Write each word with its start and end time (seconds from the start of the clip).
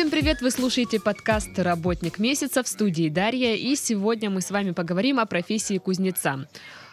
Всем 0.00 0.08
привет! 0.10 0.40
Вы 0.40 0.50
слушаете 0.50 0.98
подкаст 0.98 1.58
«Работник 1.58 2.18
месяца» 2.18 2.62
в 2.62 2.68
студии 2.68 3.10
Дарья, 3.10 3.54
и 3.54 3.76
сегодня 3.76 4.30
мы 4.30 4.40
с 4.40 4.50
вами 4.50 4.70
поговорим 4.70 5.20
о 5.20 5.26
профессии 5.26 5.76
кузнеца. 5.76 6.48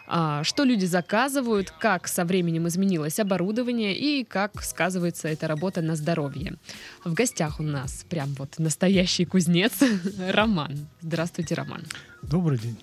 А, 0.06 0.44
что 0.44 0.62
люди 0.62 0.84
заказывают, 0.84 1.70
как 1.70 2.06
со 2.06 2.26
временем 2.26 2.68
изменилось 2.68 3.18
оборудование 3.18 3.96
и 3.96 4.24
как 4.24 4.62
сказывается 4.62 5.26
эта 5.26 5.48
работа 5.48 5.80
на 5.80 5.96
здоровье. 5.96 6.56
В 7.02 7.14
гостях 7.14 7.60
у 7.60 7.62
нас 7.62 8.04
прям 8.10 8.34
вот 8.34 8.58
настоящий 8.58 9.24
кузнец 9.24 9.72
Роман. 10.28 10.86
Здравствуйте, 11.00 11.54
Роман. 11.54 11.84
Добрый 12.20 12.58
день. 12.58 12.76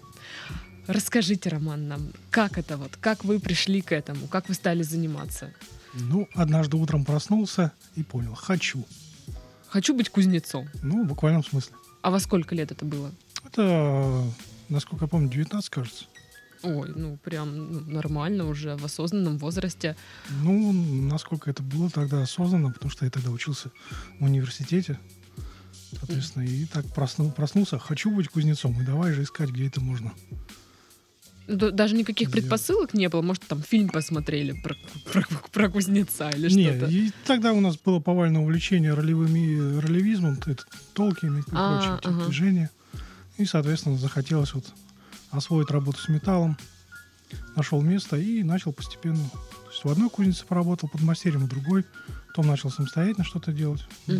Расскажите, 0.87 1.49
Роман, 1.49 1.87
нам, 1.87 2.09
как 2.31 2.57
это 2.57 2.77
вот, 2.77 2.97
как 2.99 3.23
вы 3.25 3.39
пришли 3.39 3.81
к 3.81 3.91
этому, 3.91 4.25
как 4.25 4.49
вы 4.49 4.55
стали 4.55 4.81
заниматься? 4.81 5.53
Ну, 5.93 6.27
однажды 6.33 6.77
утром 6.77 7.05
проснулся 7.05 7.73
и 7.95 8.01
понял, 8.01 8.33
хочу. 8.33 8.85
Хочу 9.75 9.93
быть 9.93 10.07
кузнецом. 10.07 10.69
Ну, 10.83 11.03
в 11.03 11.07
буквальном 11.07 11.43
смысле. 11.43 11.75
А 12.01 12.09
во 12.09 12.21
сколько 12.21 12.55
лет 12.55 12.71
это 12.71 12.85
было? 12.85 13.11
Это, 13.43 14.23
насколько 14.69 15.03
я 15.03 15.09
помню, 15.09 15.29
19, 15.29 15.69
кажется. 15.69 16.05
Ой, 16.63 16.93
ну 16.95 17.17
прям 17.17 17.73
ну, 17.73 17.81
нормально 17.81 18.47
уже 18.47 18.77
в 18.77 18.85
осознанном 18.85 19.37
возрасте. 19.37 19.97
Ну, 20.41 20.71
насколько 20.71 21.49
это 21.49 21.61
было 21.61 21.89
тогда 21.89 22.21
осознанно, 22.21 22.71
потому 22.71 22.89
что 22.89 23.03
я 23.03 23.11
тогда 23.11 23.31
учился 23.31 23.69
в 24.17 24.23
университете. 24.23 24.97
Соответственно, 25.91 26.43
и 26.43 26.63
так 26.67 26.85
проснул, 26.93 27.29
проснулся, 27.33 27.77
хочу 27.77 28.09
быть 28.11 28.29
кузнецом, 28.29 28.81
и 28.81 28.85
давай 28.85 29.11
же 29.11 29.23
искать, 29.23 29.49
где 29.49 29.67
это 29.67 29.81
можно. 29.81 30.13
Даже 31.47 31.95
никаких 31.95 32.31
предпосылок 32.31 32.93
не 32.93 33.07
было. 33.09 33.21
Может, 33.21 33.43
там 33.43 33.61
фильм 33.61 33.89
посмотрели 33.89 34.59
про, 34.61 34.75
про, 35.11 35.23
про 35.51 35.69
кузнеца 35.69 36.29
или 36.31 36.51
Нет, 36.51 36.77
что-то. 36.77 36.91
и 36.91 37.11
тогда 37.25 37.53
у 37.53 37.59
нас 37.59 37.77
было 37.77 37.99
повальное 37.99 38.41
увлечение 38.41 38.93
ролевыми, 38.93 39.77
ролевизмом, 39.79 40.37
толками 40.93 41.39
и 41.39 41.43
А, 41.51 41.77
прочим, 41.77 41.97
типа 41.97 42.09
ага. 42.09 42.25
движения. 42.25 42.69
И, 43.37 43.45
соответственно, 43.45 43.97
захотелось 43.97 44.53
вот 44.53 44.65
освоить 45.31 45.69
работу 45.69 45.99
с 45.99 46.07
металлом. 46.09 46.57
Нашел 47.55 47.81
место 47.81 48.15
и 48.17 48.43
начал 48.43 48.71
постепенно. 48.73 49.29
То 49.31 49.69
есть 49.71 49.83
в 49.83 49.89
одной 49.89 50.09
кузнице 50.09 50.45
поработал 50.45 50.89
под 50.89 51.01
мастерем, 51.01 51.41
в 51.45 51.47
другой. 51.49 51.83
Потом 52.27 52.47
начал 52.47 52.69
самостоятельно 52.71 53.23
что-то 53.25 53.51
делать. 53.51 53.81
Да, 54.07 54.15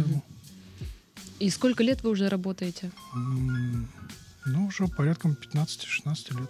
И 1.40 1.50
сколько 1.50 1.84
лет 1.84 2.04
вы 2.04 2.12
уже 2.12 2.30
работаете? 2.30 2.92
Ну, 4.46 4.68
уже 4.68 4.88
порядком 4.88 5.36
15-16 5.36 6.40
лет. 6.40 6.50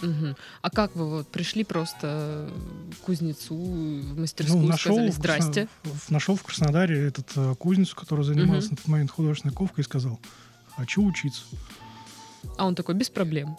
Мгм. 0.00 0.36
А 0.62 0.70
как 0.70 0.96
вы 0.96 1.08
вот 1.08 1.28
пришли 1.28 1.62
просто 1.64 2.48
к 3.00 3.04
кузнецу 3.04 3.54
в 3.56 4.18
мастерскую, 4.18 4.62
Ну, 4.62 4.68
нашел, 4.68 4.94
сказали 4.94 5.10
в 5.10 5.14
«Здрасте». 5.14 5.68
Красно- 5.82 5.98
в- 6.06 6.10
нашел 6.10 6.36
в 6.36 6.42
Краснодаре 6.42 7.00
этот 7.06 7.30
э, 7.36 7.54
кузницу, 7.56 7.94
который 7.96 8.24
занимался 8.24 8.70
на 8.70 8.76
тот 8.76 8.88
момент 8.88 9.10
художественной 9.12 9.54
ковкой, 9.54 9.82
и 9.82 9.84
сказал, 9.84 10.18
хочу 10.76 11.04
учиться. 11.04 11.42
А 12.58 12.66
он 12.66 12.74
такой, 12.74 12.94
без 12.96 13.10
проблем. 13.10 13.56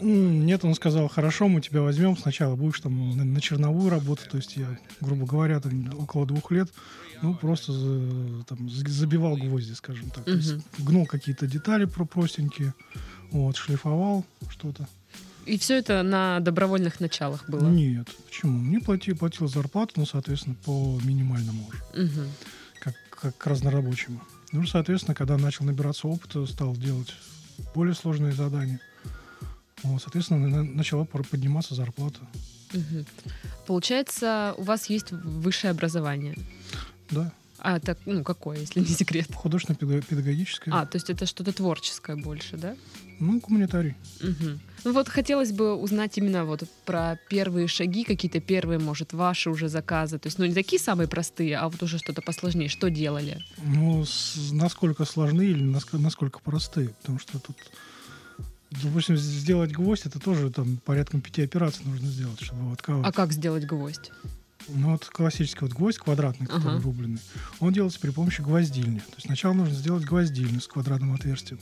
Нет, 0.00 0.64
он 0.64 0.74
сказал, 0.76 1.08
хорошо, 1.08 1.48
мы 1.48 1.60
тебя 1.60 1.82
возьмем, 1.82 2.16
сначала 2.16 2.54
будешь 2.54 2.80
там 2.80 3.16
на, 3.16 3.24
на 3.24 3.40
черновую 3.40 3.90
работу, 3.90 4.22
то 4.30 4.36
есть 4.36 4.56
я, 4.56 4.78
грубо 5.00 5.26
говоря, 5.26 5.60
там 5.60 5.92
около 5.98 6.24
двух 6.24 6.52
лет, 6.52 6.70
ну, 7.22 7.34
просто 7.34 7.72
за- 7.72 8.44
там, 8.44 8.70
забивал 8.70 9.36
гвозди, 9.36 9.72
скажем 9.74 10.08
так. 10.10 10.24
То 10.24 10.30
есть 10.30 10.54
гнул 10.78 11.04
какие-то 11.06 11.46
детали 11.48 11.84
про 11.84 12.04
простенькие, 12.04 12.72
вот, 13.30 13.56
шлифовал 13.56 14.24
что-то. 14.48 14.88
И 15.46 15.58
все 15.58 15.78
это 15.78 16.02
на 16.02 16.40
добровольных 16.40 17.00
началах 17.00 17.48
было? 17.48 17.68
Нет, 17.68 18.08
почему? 18.26 18.58
Мне 18.58 18.78
платил, 18.80 19.16
платил 19.16 19.48
зарплату, 19.48 19.94
ну, 19.96 20.06
соответственно, 20.06 20.54
по 20.64 20.98
минимальному 21.02 21.66
уже, 21.68 21.82
Мгм. 22.06 22.28
как, 22.80 22.94
как 23.10 23.46
разнорабочему. 23.46 24.20
Ну, 24.52 24.66
соответственно, 24.66 25.14
когда 25.14 25.38
начал 25.38 25.64
набираться 25.64 26.08
опыта, 26.08 26.44
стал 26.46 26.76
делать 26.76 27.14
более 27.74 27.94
сложные 27.94 28.32
задания. 28.32 28.80
Вот, 29.82 30.02
соответственно, 30.02 30.46
на- 30.48 30.62
начала 30.64 31.04
подниматься 31.04 31.74
зарплата. 31.74 32.20
Мгм. 32.74 33.06
Получается, 33.66 34.54
у 34.58 34.62
вас 34.62 34.90
есть 34.90 35.10
высшее 35.12 35.70
образование. 35.70 36.36
Да, 37.10 37.32
А 37.62 37.78
так, 37.80 37.98
ну, 38.06 38.24
какое, 38.24 38.58
если 38.58 38.80
не 38.80 38.86
секрет? 38.86 39.26
художественно-педагогическое. 39.34 40.72
А, 40.74 40.86
то 40.86 40.96
есть 40.96 41.10
это 41.10 41.26
что-то 41.26 41.52
творческое 41.52 42.16
больше, 42.16 42.56
да? 42.56 42.76
Ну, 43.18 43.38
гуманитарий. 43.40 43.94
Мгм. 44.22 44.60
Ну 44.84 44.92
вот 44.94 45.08
хотелось 45.10 45.52
бы 45.52 45.74
узнать 45.74 46.16
именно 46.16 46.46
вот 46.46 46.62
про 46.86 47.18
первые 47.28 47.68
шаги, 47.68 48.04
какие-то 48.04 48.40
первые, 48.40 48.78
может, 48.78 49.12
ваши 49.12 49.50
уже 49.50 49.68
заказы. 49.68 50.18
То 50.18 50.28
есть, 50.28 50.38
ну, 50.38 50.46
не 50.46 50.54
такие 50.54 50.80
самые 50.80 51.06
простые, 51.06 51.58
а 51.58 51.68
вот 51.68 51.82
уже 51.82 51.98
что-то 51.98 52.22
посложнее. 52.22 52.68
Что 52.70 52.88
делали? 52.88 53.42
Ну, 53.62 54.06
с- 54.06 54.50
насколько 54.52 55.04
сложны 55.04 55.42
или 55.42 55.62
наск- 55.62 55.98
насколько 55.98 56.38
простые. 56.40 56.88
Потому 57.02 57.18
что 57.18 57.38
тут, 57.38 57.56
допустим, 58.70 59.18
сделать 59.18 59.70
гвоздь, 59.72 60.06
это 60.06 60.18
тоже 60.18 60.50
там 60.50 60.78
порядком 60.78 61.20
пяти 61.20 61.42
операций 61.42 61.84
нужно 61.84 62.08
сделать, 62.08 62.40
чтобы 62.40 62.72
отковать. 62.72 63.06
А 63.06 63.12
как 63.12 63.32
сделать 63.32 63.66
гвоздь? 63.66 64.10
Ну, 64.68 64.92
вот 64.92 65.04
классический 65.06 65.60
вот 65.62 65.72
гвоздь 65.72 65.98
квадратный, 65.98 66.46
который 66.46 66.74
Ага. 66.76 66.82
рубленый, 66.82 67.18
он 67.60 67.72
делается 67.72 67.98
при 68.00 68.10
помощи 68.10 68.40
гвоздильни. 68.40 68.98
То 68.98 69.14
есть 69.16 69.26
сначала 69.26 69.52
нужно 69.52 69.74
сделать 69.74 70.04
гвоздильню 70.04 70.60
с 70.60 70.68
квадратным 70.68 71.12
отверстием. 71.14 71.58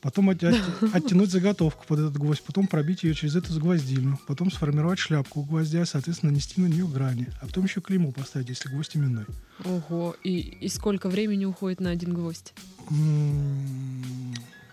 Потом 0.00 0.30
от- 0.30 0.42
от- 0.44 0.54
оттянуть 0.94 1.30
заготовку 1.30 1.84
под 1.86 1.98
этот 1.98 2.16
гвоздь, 2.18 2.42
потом 2.44 2.66
пробить 2.68 3.02
ее 3.02 3.14
через 3.14 3.34
эту 3.36 3.58
гвоздильню, 3.58 4.18
потом 4.28 4.50
сформировать 4.50 4.98
шляпку 5.00 5.40
у 5.40 5.44
гвоздя, 5.44 5.84
соответственно, 5.86 6.30
нанести 6.32 6.60
на 6.60 6.66
нее 6.66 6.86
грани, 6.86 7.26
а 7.40 7.46
потом 7.46 7.64
еще 7.64 7.80
клеймо 7.80 8.12
поставить, 8.12 8.48
если 8.48 8.68
гвоздь 8.68 8.96
именной. 8.96 9.24
Ого, 9.64 10.14
и, 10.22 10.38
и 10.38 10.68
сколько 10.68 11.08
времени 11.08 11.44
уходит 11.46 11.80
на 11.80 11.90
один 11.90 12.14
гвоздь? 12.14 12.52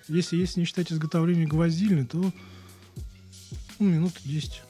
Если, 0.08 0.38
если 0.38 0.60
не 0.60 0.66
считать 0.68 0.92
изготовление 0.92 1.48
гвоздильни, 1.48 2.04
то 2.06 2.32
ну, 3.80 3.90
минут 3.90 4.14
10. 4.24 4.62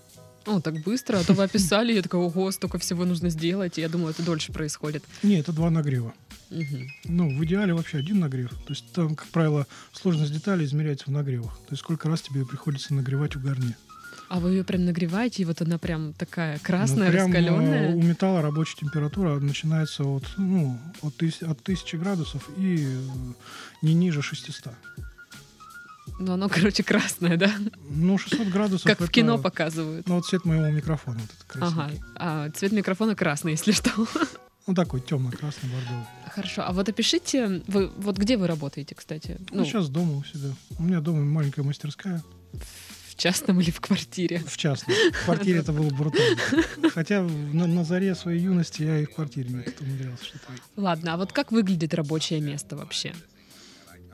О, 0.45 0.59
так 0.61 0.75
быстро, 0.83 1.17
а 1.19 1.23
то 1.23 1.33
вы 1.33 1.43
описали, 1.43 1.93
я 1.93 2.01
такая, 2.01 2.21
ого, 2.21 2.51
столько 2.51 2.77
всего 2.77 3.03
нужно 3.05 3.29
сделать, 3.29 3.77
и 3.77 3.81
я 3.81 3.89
думаю, 3.89 4.11
это 4.11 4.23
дольше 4.23 4.51
происходит. 4.51 5.03
Не, 5.23 5.39
это 5.39 5.51
два 5.51 5.69
нагрева. 5.69 6.13
Мгм. 6.51 6.87
Ну, 7.05 7.37
в 7.37 7.43
идеале 7.45 7.73
вообще 7.73 7.97
один 7.97 8.19
нагрев. 8.19 8.51
То 8.51 8.69
есть 8.73 8.85
там, 8.93 9.15
как 9.15 9.27
правило, 9.29 9.65
сложность 9.93 10.31
деталей 10.33 10.65
измеряется 10.65 11.05
в 11.07 11.11
нагревах. 11.11 11.55
То 11.57 11.71
есть 11.71 11.79
сколько 11.81 12.07
раз 12.07 12.21
тебе 12.21 12.45
приходится 12.45 12.93
нагревать 12.93 13.35
угарни. 13.35 13.75
А 14.29 14.39
вы 14.39 14.51
ее 14.51 14.63
прям 14.63 14.85
нагреваете, 14.85 15.43
и 15.43 15.45
вот 15.45 15.61
она 15.61 15.77
прям 15.77 16.13
такая 16.13 16.57
красная, 16.59 17.07
Ну, 17.07 17.11
прям, 17.11 17.31
э, 17.31 17.35
раскаленная? 17.35 17.95
у 17.95 18.01
металла 18.01 18.41
рабочая 18.41 18.77
температура 18.77 19.39
начинается 19.39 20.03
от, 20.03 20.23
ну, 20.37 20.79
от, 21.01 21.15
тыс- 21.21 21.43
от 21.45 21.61
1000 21.61 21.97
градусов 21.97 22.47
и 22.57 22.77
э, 22.87 22.99
не 23.83 23.93
ниже 23.93 24.21
600. 24.21 24.73
Ну, 26.19 26.33
оно, 26.33 26.47
короче, 26.49 26.83
красное, 26.83 27.35
да? 27.37 27.51
Ну, 27.89 28.17
600 28.17 28.47
градусов 28.47 28.83
Как 28.87 28.99
в 28.99 29.03
это- 29.03 29.11
кино 29.11 29.37
показывают. 29.37 30.07
Ну, 30.07 30.15
вот 30.15 30.25
цвет 30.25 30.45
моего 30.45 30.67
микрофона. 30.69 31.19
Вот 31.19 31.29
этот 31.29 31.61
Ага. 31.61 31.87
красивый. 31.89 32.09
А 32.15 32.49
цвет 32.51 32.71
микрофона 32.71 33.15
красный, 33.15 33.51
если 33.51 33.71
что. 33.73 33.91
Ну, 34.67 34.73
такой 34.73 35.01
темно-красный, 35.01 35.69
бордовый. 35.69 36.05
Хорошо. 36.33 36.63
А 36.65 36.71
вот 36.71 36.89
опишите, 36.89 37.61
вы, 37.67 37.87
вот 37.97 38.17
где 38.17 38.35
вы 38.37 38.47
работаете, 38.47 38.95
кстати? 38.95 39.37
Ну, 39.51 39.63
сейчас 39.65 39.89
дома 39.89 40.17
у 40.17 40.23
себя. 40.23 40.49
У 40.79 40.83
меня 40.83 41.01
дома 41.01 41.23
маленькая 41.23 41.63
мастерская. 41.63 42.23
в 43.07 43.15
частном 43.17 43.61
или 43.61 43.69
в 43.71 43.79
квартире? 43.79 44.39
В 44.39 44.57
частном. 44.57 44.95
В 45.21 45.25
квартире 45.25 45.59
это 45.59 45.71
было 45.71 45.89
брутально. 45.89 46.41
Хотя 46.93 47.21
в- 47.21 47.53
на, 47.55 47.67
на 47.67 47.83
заре 47.83 48.15
своей 48.15 48.41
юности 48.41 48.81
я 48.83 48.99
и 48.99 49.05
в 49.05 49.13
квартире 49.13 49.49
не 49.49 49.63
умудрялся 49.87 50.25
что-то. 50.25 50.47
Ладно, 50.77 51.13
а 51.13 51.17
вот 51.17 51.31
как 51.31 51.51
выглядит 51.51 51.93
рабочее 51.93 52.41
место 52.41 52.75
вообще? 52.75 53.13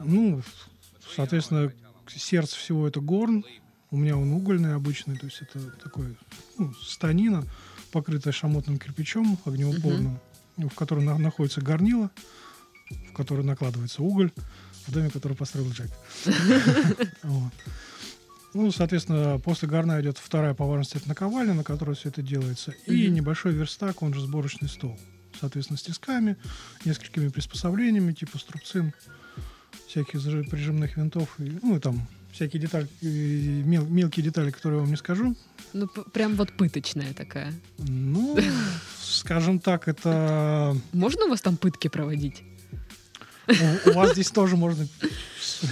Ну, 0.04 0.42
соответственно, 1.16 1.72
сердце 2.20 2.56
всего 2.56 2.88
это 2.88 3.00
горн. 3.00 3.46
У 3.90 3.98
меня 3.98 4.18
он 4.18 4.32
угольный 4.32 4.76
обычный, 4.76 5.18
то 5.18 5.26
есть 5.26 5.42
это 5.42 5.60
такой 5.84 6.16
ну, 6.58 6.74
станина, 6.76 7.44
покрытая 7.92 8.32
шамотным 8.32 8.80
кирпичом 8.80 9.38
огнеупорным, 9.46 10.20
в 10.58 10.76
котором 10.76 11.06
на- 11.06 11.18
находится 11.18 11.62
горнило, 11.62 12.10
в 12.90 13.14
которое 13.14 13.44
накладывается 13.44 14.02
уголь, 14.02 14.32
в 14.88 14.92
доме, 14.92 15.10
который 15.10 15.36
построил 15.36 15.70
Джек. 15.72 15.92
Ну, 18.54 18.70
соответственно, 18.70 19.40
после 19.40 19.70
горна 19.70 20.02
идет 20.02 20.18
вторая 20.18 20.54
по 20.54 20.66
важности 20.66 20.98
это 20.98 21.08
наковальня, 21.08 21.54
на 21.54 21.64
которой 21.64 21.96
все 21.96 22.10
это 22.10 22.22
делается, 22.22 22.72
и 22.86 23.08
небольшой 23.08 23.54
верстак, 23.54 24.02
он 24.02 24.14
же 24.14 24.20
сборочный 24.20 24.68
стол. 24.68 25.00
Соответственно, 25.40 25.78
с 25.78 25.84
тисками, 25.84 26.36
несколькими 26.84 27.30
приспособлениями, 27.30 28.12
типа 28.12 28.38
струбцин, 28.38 28.94
всяких 29.88 30.22
прижимных 30.50 30.98
винтов, 30.98 31.30
и, 31.40 31.58
ну, 31.62 31.76
и 31.78 31.80
там 31.80 32.08
всякие 32.32 32.62
детали, 32.62 32.88
мел- 33.02 33.86
мелкие 33.88 34.24
детали, 34.24 34.52
которые 34.52 34.78
я 34.78 34.82
вам 34.82 34.92
не 34.92 34.98
скажу. 34.98 35.36
Ну, 35.74 35.88
прям 35.88 36.36
вот 36.36 36.52
пыточная 36.54 37.14
такая. 37.14 37.54
Ну, 37.78 38.38
скажем 39.02 39.60
так, 39.60 39.88
это... 39.88 40.76
Можно 40.94 41.26
у 41.26 41.30
вас 41.30 41.42
там 41.42 41.58
пытки 41.58 41.88
проводить? 41.90 42.44
У, 43.86 43.90
у 43.90 43.94
вас 43.94 44.14
здесь 44.14 44.32
тоже 44.32 44.56
можно... 44.56 44.88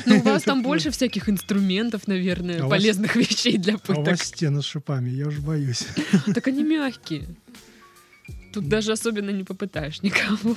Ну, 0.06 0.18
у 0.20 0.22
вас 0.22 0.44
там 0.44 0.64
больше 0.64 0.90
всяких 0.92 1.30
инструментов, 1.30 2.08
наверное, 2.08 2.60
А 2.60 2.64
вас- 2.64 2.70
полезных 2.72 3.16
вещей 3.16 3.58
для 3.58 3.74
А 3.74 3.78
у 3.78 3.80
пыток. 3.80 4.08
вас 4.08 4.22
стены 4.24 4.62
с 4.62 4.66
шипами, 4.66 5.10
я 5.12 5.28
уж 5.28 5.38
боюсь. 5.40 5.86
Так 6.34 6.48
они 6.48 6.64
мягкие. 6.64 7.28
Тут 8.54 8.68
даже 8.68 8.92
особенно 8.92 9.30
не 9.30 9.44
попытаешь 9.44 10.02
никого. 10.02 10.56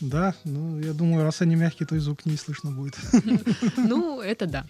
Да, 0.00 0.34
ну, 0.44 0.78
я 0.80 0.92
думаю, 0.92 1.24
раз 1.24 1.40
они 1.40 1.56
мягкие, 1.56 1.86
то 1.86 1.96
и 1.96 1.98
звук 1.98 2.24
не 2.24 2.36
слышно 2.36 2.70
будет. 2.70 2.96
Ну, 3.76 4.20
это 4.20 4.46
да. 4.46 4.66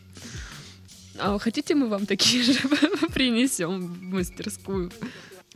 А 1.18 1.38
хотите, 1.38 1.74
мы 1.74 1.88
вам 1.88 2.06
такие 2.06 2.44
же 2.44 2.54
принесем 3.12 3.80
в 3.80 4.02
мастерскую? 4.02 4.90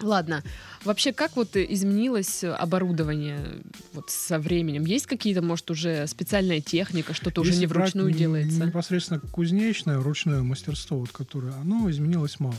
Ладно. 0.01 0.43
Вообще, 0.85 1.13
как 1.13 1.37
вот 1.37 1.57
изменилось 1.57 2.43
оборудование 2.45 3.63
вот 3.93 4.11
со 4.11 4.39
временем? 4.39 4.85
Есть 4.85 5.07
какие-то, 5.07 5.43
может, 5.43 5.71
уже 5.71 6.07
специальная 6.07 6.61
техника, 6.61 7.15
что-то 7.15 7.43
уже 7.43 7.51
Если 7.51 7.63
не 7.63 7.67
вручную 7.67 8.11
делается? 8.13 8.65
Непосредственно 8.65 9.21
кузнечное, 9.21 10.01
ручное 10.01 10.43
мастерство, 10.43 10.99
вот, 10.99 11.13
которое, 11.13 11.53
оно 11.53 11.89
изменилось 11.91 12.41
мало. 12.41 12.57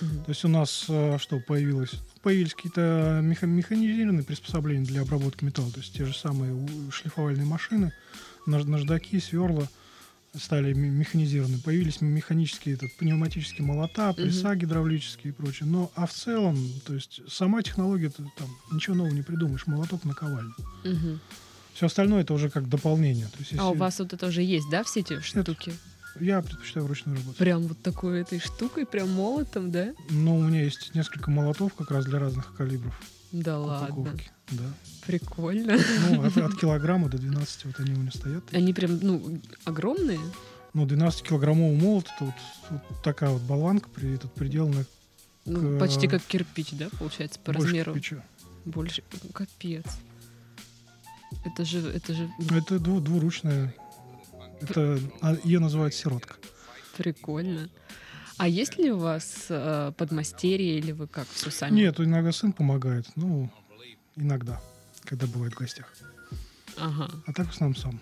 Мгм. 0.00 0.24
То 0.24 0.30
есть 0.30 0.44
у 0.44 0.48
нас 0.48 0.84
э, 0.88 1.18
что 1.20 1.40
появилось? 1.40 1.92
Появились 2.22 2.54
какие-то 2.54 3.20
меха- 3.22 3.46
механизированные 3.46 4.24
приспособления 4.24 4.84
для 4.84 5.02
обработки 5.02 5.44
металла, 5.44 5.70
то 5.70 5.80
есть 5.80 5.94
те 5.94 6.04
же 6.04 6.14
самые 6.14 6.54
шлифовальные 6.90 7.46
машины, 7.46 7.92
наж- 8.46 8.64
наждаки, 8.64 9.18
сверла 9.20 9.68
стали 10.38 10.74
ме- 10.74 10.90
механизированы. 10.90 11.58
Появились 11.58 12.02
механические, 12.02 12.74
этот, 12.74 12.94
пневматические 12.96 13.66
молота, 13.66 14.12
пресса 14.12 14.54
гидравлические 14.54 15.32
и 15.32 15.34
прочее. 15.34 15.66
Но, 15.66 15.90
а 15.94 16.06
в 16.06 16.12
целом, 16.12 16.58
то 16.84 16.92
есть 16.92 17.20
сама 17.28 17.62
технология, 17.62 18.10
ты 18.10 18.22
там 18.36 18.48
ничего 18.70 18.96
нового 18.96 19.14
не 19.14 19.22
придумаешь, 19.22 19.66
молоток 19.66 20.04
наковальня. 20.04 20.52
Мгм. 20.84 21.20
Все 21.72 21.86
остальное 21.86 22.22
это 22.22 22.34
уже 22.34 22.50
как 22.50 22.68
дополнение. 22.68 23.26
То 23.28 23.38
есть, 23.38 23.52
А 23.56 23.66
у 23.66 23.68
если- 23.70 23.80
вас 23.80 23.98
вот 23.98 24.12
это 24.12 24.26
уже 24.26 24.42
есть, 24.42 24.68
да, 24.70 24.82
все 24.84 25.00
эти 25.00 25.20
штуки? 25.20 25.72
Я 26.20 26.42
предпочитаю 26.42 26.86
вручную 26.86 27.16
работу. 27.18 27.38
Прям 27.38 27.62
вот 27.62 27.80
такой 27.82 28.20
этой 28.20 28.38
штукой, 28.38 28.86
прям 28.86 29.10
молотом, 29.12 29.70
да? 29.70 29.94
Но 30.10 30.36
у 30.36 30.42
меня 30.42 30.62
есть 30.62 30.94
несколько 30.94 31.30
молотов 31.30 31.74
как 31.74 31.90
раз 31.90 32.04
для 32.04 32.18
разных 32.18 32.54
калибров 32.54 32.94
Да 33.32 33.58
ладно. 33.58 34.14
Да. 34.50 34.62
Прикольно. 35.06 35.76
Ну, 36.10 36.24
от, 36.24 36.36
от 36.38 36.54
килограмма 36.60 37.08
до 37.08 37.18
12 37.18 37.64
вот 37.66 37.80
они 37.80 37.92
у 37.92 37.98
меня 37.98 38.10
стоят. 38.12 38.44
Они 38.52 38.72
прям, 38.72 38.98
ну, 39.02 39.40
огромные? 39.64 40.20
Ну, 40.74 40.86
12-килограммовый 40.86 41.76
молот, 41.76 42.06
это 42.14 42.24
вот, 42.26 42.34
вот 42.70 43.02
такая 43.02 43.30
вот 43.30 43.42
болванка 43.42 43.88
при, 43.88 44.14
этот 44.14 44.32
приделана 44.34 44.84
Ну, 45.46 45.76
К- 45.76 45.80
почти 45.80 46.06
как 46.06 46.22
кирпич, 46.22 46.72
да, 46.72 46.88
получается, 46.98 47.38
по 47.40 47.52
больше 47.52 47.66
размеру? 47.68 47.92
кирпича. 47.94 48.24
Больше. 48.64 49.02
Ну, 49.22 49.30
Капец. 49.32 49.84
Это 51.44 51.64
же, 51.64 51.80
это 51.80 52.14
же 52.14 52.30
Это 52.50 52.76
дву- 52.76 53.00
двуручная. 53.00 53.74
Это, 54.60 54.98
а, 55.20 55.36
ее 55.44 55.58
называют 55.58 55.94
сиротка. 55.94 56.36
прикольно. 56.96 57.68
А 58.38 58.48
есть 58.48 58.76
ли 58.78 58.90
у 58.92 58.98
вас 58.98 59.46
э, 59.48 59.92
подмастерье, 59.96 60.78
или 60.78 60.92
вы 60.92 61.06
как 61.06 61.26
все 61.28 61.50
сами? 61.50 61.74
Нет, 61.76 61.98
иногда 62.00 62.32
сын 62.32 62.52
помогает. 62.52 63.06
Ну, 63.16 63.50
иногда, 64.14 64.60
когда 65.04 65.26
бывает 65.26 65.54
в 65.54 65.58
гостях. 65.58 65.90
Ага. 66.76 67.10
А 67.26 67.32
так 67.32 67.46
в 67.46 67.50
основном 67.50 67.76
сам. 67.76 68.00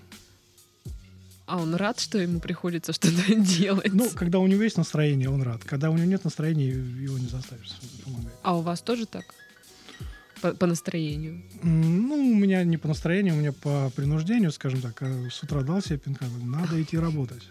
А 1.46 1.58
он 1.58 1.74
рад, 1.74 2.00
что 2.00 2.18
ему 2.18 2.40
приходится 2.40 2.92
что-то 2.92 3.34
делать? 3.36 3.92
Ну, 3.92 4.08
когда 4.10 4.38
у 4.38 4.46
него 4.46 4.62
есть 4.62 4.76
настроение, 4.76 5.28
он 5.30 5.42
рад. 5.42 5.62
Когда 5.64 5.90
у 5.90 5.96
него 5.96 6.06
нет 6.06 6.24
настроения, 6.24 6.68
его 6.68 7.18
не 7.18 7.28
заставишь 7.28 7.70
помогать. 8.04 8.32
А 8.42 8.56
у 8.56 8.60
вас 8.62 8.80
тоже 8.80 9.06
так? 9.06 9.34
По, 10.44 10.52
по 10.52 10.66
настроению? 10.66 11.40
Ну, 11.62 12.16
у 12.16 12.34
меня 12.34 12.62
не 12.64 12.76
по 12.76 12.86
настроению, 12.88 13.32
у 13.34 13.38
меня 13.38 13.52
по 13.52 13.90
принуждению, 13.96 14.52
скажем 14.52 14.82
так. 14.82 15.00
А 15.00 15.28
С 15.30 15.42
утра 15.42 15.62
дал 15.62 15.80
себе 15.80 15.96
пинка, 15.96 16.26
надо 16.42 16.82
идти 16.82 16.98
работать. 16.98 17.42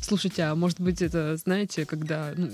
Слушайте, 0.00 0.44
а 0.44 0.54
может 0.54 0.80
быть 0.80 1.02
это, 1.02 1.36
знаете, 1.36 1.84
когда 1.84 2.32
ну, 2.34 2.50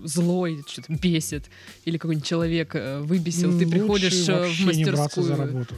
злой, 0.00 0.64
что-то 0.66 0.92
бесит, 0.92 1.44
или 1.84 1.98
какой-нибудь 1.98 2.26
человек 2.26 2.74
э, 2.74 2.98
выбесил, 3.00 3.56
ты 3.56 3.64
М, 3.64 3.70
приходишь 3.70 4.12
лучше 4.14 4.32
э, 4.32 4.34
в 4.34 4.46
вообще 4.48 4.64
не 4.76 4.84
браться 4.86 5.22
за 5.22 5.36
мастерскую. 5.36 5.46
работу. 5.46 5.74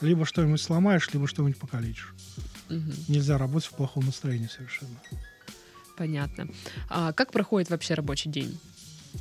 Либо 0.00 0.24
что-нибудь 0.24 0.60
сломаешь, 0.60 1.08
либо 1.12 1.26
что-нибудь 1.26 1.56
покалечишь. 1.56 2.14
Мгм. 2.68 2.92
Нельзя 3.08 3.38
работать 3.38 3.68
в 3.68 3.74
плохом 3.74 4.06
настроении 4.06 4.46
совершенно. 4.46 4.94
Понятно. 5.96 6.46
А 6.88 7.12
как 7.12 7.32
проходит 7.32 7.70
вообще 7.70 7.94
рабочий 7.94 8.30
день? 8.30 8.56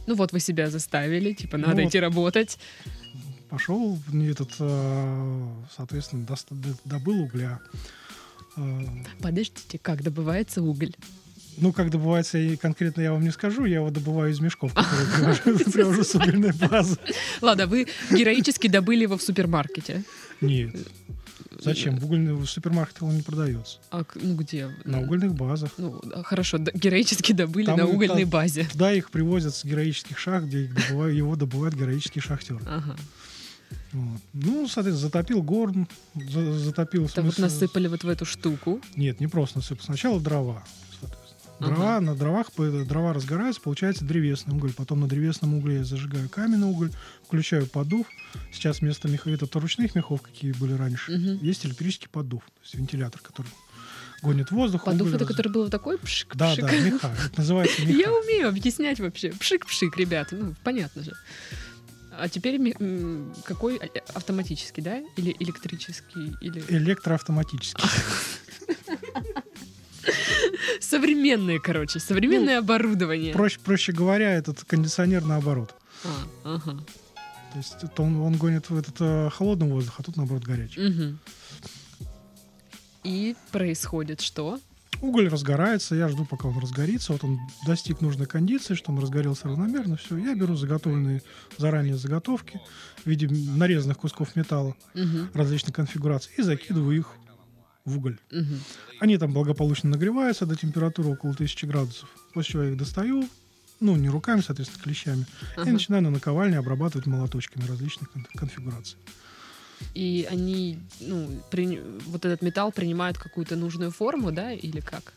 Ну 0.08 0.16
вот 0.16 0.32
вы 0.32 0.40
себя 0.40 0.70
заставили, 0.70 1.34
типа 1.34 1.58
надо 1.58 1.82
Ну 1.82 1.88
идти 1.88 2.00
работать. 2.00 2.58
Пошел, 3.50 4.00
не 4.12 4.28
этот, 4.28 4.50
э, 4.60 5.48
соответственно, 5.76 6.26
добыл 6.86 7.22
угля. 7.22 7.60
Э, 8.58 8.86
Подождите, 9.22 9.78
как 9.80 10.02
добывается 10.02 10.62
уголь? 10.62 10.94
Ну, 11.58 11.72
как 11.72 11.92
добывается, 11.92 12.38
и 12.40 12.56
конкретно 12.56 13.02
я 13.02 13.12
вам 13.12 13.24
не 13.24 13.32
скажу, 13.32 13.66
я 13.66 13.76
его 13.76 13.92
добываю 13.92 14.32
из 14.32 14.40
мешков, 14.40 14.74
которые 15.16 15.36
привожу 15.72 16.04
с 16.04 16.16
угольной 16.16 16.52
базы. 16.54 16.98
Ладно, 17.42 17.68
вы 17.68 17.88
героически 18.10 18.68
добыли 18.68 19.04
его 19.04 19.18
в 19.18 19.22
супермаркете. 19.22 20.04
Нет. 20.42 20.76
Зачем? 21.64 21.98
В, 21.98 22.06
угольный, 22.06 22.34
в 22.34 22.46
супермаркетах 22.46 23.04
он 23.04 23.16
не 23.16 23.22
продается. 23.22 23.80
А 23.92 24.04
ну 24.16 24.36
где? 24.36 24.70
На 24.86 25.02
угольных 25.02 25.34
базах. 25.34 25.72
Ну, 25.78 26.02
хорошо, 26.24 26.58
героически 26.58 27.32
добыли 27.34 27.66
Там 27.66 27.78
на 27.78 27.86
угольной 27.88 28.22
там- 28.22 28.30
базе. 28.30 28.68
Туда 28.72 28.92
их 28.94 29.12
привозят 29.12 29.56
с 29.56 29.64
героических 29.66 30.18
шахт, 30.18 30.46
где 30.48 30.64
их 30.66 30.74
добывают- 30.76 31.16
его 31.16 31.36
добывают 31.36 31.76
героические 31.76 32.22
шахтеры. 32.22 32.60
Ага. 32.68 32.96
Вот. 33.92 34.20
Ну, 34.34 34.68
соответственно, 34.68 34.98
затопил 35.10 35.42
горн, 35.42 35.88
за- 36.16 36.54
затопил... 36.60 37.08
в 37.08 37.14
Там 37.14 37.26
вот 37.26 37.38
насыпали 37.38 37.88
вот 37.88 38.04
в 38.04 38.10
эту 38.10 38.26
штуку. 38.26 38.82
Нет, 38.96 39.20
не 39.20 39.28
просто 39.28 39.60
насыпал. 39.60 39.84
Сначала 39.86 40.20
дрова, 40.20 40.64
Ага. 41.60 41.68
Дрова, 41.76 42.00
на 42.02 42.16
дровах 42.16 42.48
дрова 42.58 43.14
разгораются, 43.14 43.62
получается 43.62 44.04
древесный 44.06 44.56
уголь. 44.56 44.74
Потом 44.74 45.00
на 45.02 45.08
древесном 45.08 45.54
угле 45.54 45.78
я 45.78 45.84
зажигаю 45.84 46.28
каменный 46.30 46.68
уголь, 46.68 46.92
включаю 47.26 47.68
подув. 47.68 48.08
Сейчас 48.52 48.82
вместо 48.82 49.08
меха, 49.08 49.30
это 49.30 49.60
ручных 49.60 49.96
мехов, 49.96 50.22
какие 50.22 50.52
были 50.54 50.74
раньше, 50.74 51.12
Мгм. 51.12 51.40
есть 51.42 51.66
электрический 51.66 52.08
подув, 52.10 52.44
то 52.44 52.62
есть 52.64 52.76
вентилятор, 52.76 53.22
который 53.22 53.48
гонит 54.22 54.52
воздух. 54.52 54.86
Подув 54.86 55.08
это, 55.10 55.20
раз- 55.20 55.28
который 55.28 55.52
был 55.52 55.70
такой 55.70 55.98
пшик, 55.98 56.36
Да, 56.36 56.56
да, 56.56 56.72
меха. 56.72 57.14
Это 57.26 57.40
называется 57.40 57.82
меха. 57.82 58.00
Я 58.00 58.12
умею 58.12 58.50
объяснять 58.50 59.00
вообще. 59.00 59.30
Пшик-пшик, 59.30 59.96
ребята. 59.98 60.36
Ну, 60.36 60.56
понятно 60.64 61.04
же. 61.04 61.14
А 62.18 62.30
теперь 62.30 62.60
какой 63.44 63.78
а- 63.78 63.90
автоматический, 64.16 64.82
да? 64.82 65.00
Или 65.18 65.36
электрический? 65.40 66.34
Или 66.42 66.64
Электроавтоматический. 66.70 67.84
современные, 70.80 71.60
короче, 71.60 72.00
современное 72.00 72.60
оборудование. 72.60 73.34
Проще, 73.34 73.60
проще 73.64 73.92
говоря, 73.92 74.34
этот 74.34 74.64
кондиционер 74.64 75.24
наоборот. 75.24 75.76
А, 76.04 76.56
ага. 76.56 76.84
То 77.52 77.58
есть 77.58 77.76
это 77.84 78.02
он, 78.02 78.20
он 78.22 78.36
гонит 78.36 78.70
в 78.70 78.78
этот 78.78 78.96
э, 79.00 79.30
холодный 79.32 79.68
воздух, 79.68 79.96
а 80.00 80.04
тут 80.04 80.18
наоборот 80.18 80.44
горячий. 80.44 81.16
И 83.04 83.36
происходит 83.52 84.22
что? 84.22 84.60
Уголь 85.02 85.28
разгорается, 85.28 85.96
я 85.96 86.08
жду, 86.08 86.24
пока 86.24 86.48
он 86.48 86.58
разгорится. 86.60 87.12
Вот 87.12 87.26
он 87.26 87.38
достиг 87.68 88.00
нужной 88.00 88.26
кондиции, 88.26 88.74
что 88.74 88.92
он 88.92 89.00
разгорелся 89.00 89.50
равномерно. 89.50 89.98
Все, 89.98 90.18
я 90.18 90.34
беру 90.34 90.56
заготовленные 90.56 91.22
заранее 91.58 91.98
заготовки 91.98 92.62
в 93.04 93.08
виде 93.08 93.28
нарезанных 93.28 93.98
кусков 93.98 94.36
металла 94.38 94.76
Мгм, 94.94 95.30
различных 95.34 95.76
конфигураций 95.76 96.32
и 96.38 96.42
закидываю 96.42 96.98
их 96.98 97.08
в 97.86 97.98
уголь. 97.98 98.18
мгм. 98.32 98.60
Они 99.00 99.18
там 99.18 99.34
благополучно 99.34 99.90
нагреваются 99.90 100.46
до 100.46 100.56
температуры 100.56 101.10
около 101.10 101.34
1000 101.34 101.68
градусов. 101.68 102.10
После 102.34 102.52
чего 102.54 102.64
я 102.64 102.70
их 102.72 102.78
достаю, 102.78 103.28
ну, 103.80 103.96
не 103.98 104.10
руками, 104.10 104.42
соответственно, 104.42 104.84
клещами, 104.84 105.26
Ага. 105.58 105.70
и 105.70 105.74
начинаю 105.74 106.02
на 106.04 106.10
наковальне 106.10 106.58
обрабатывать 106.58 107.08
молоточками 107.08 107.66
различных 107.66 108.10
кон- 108.12 108.28
конфигураций. 108.36 108.98
И 109.94 110.26
они, 110.32 110.80
ну, 111.02 111.28
при- 111.52 111.82
вот 112.06 112.24
этот 112.24 112.42
металл 112.42 112.72
принимает 112.72 113.18
какую-то 113.18 113.56
нужную 113.58 113.92
форму, 113.92 114.32
да, 114.32 114.54
или 114.54 114.80
как? 114.80 115.12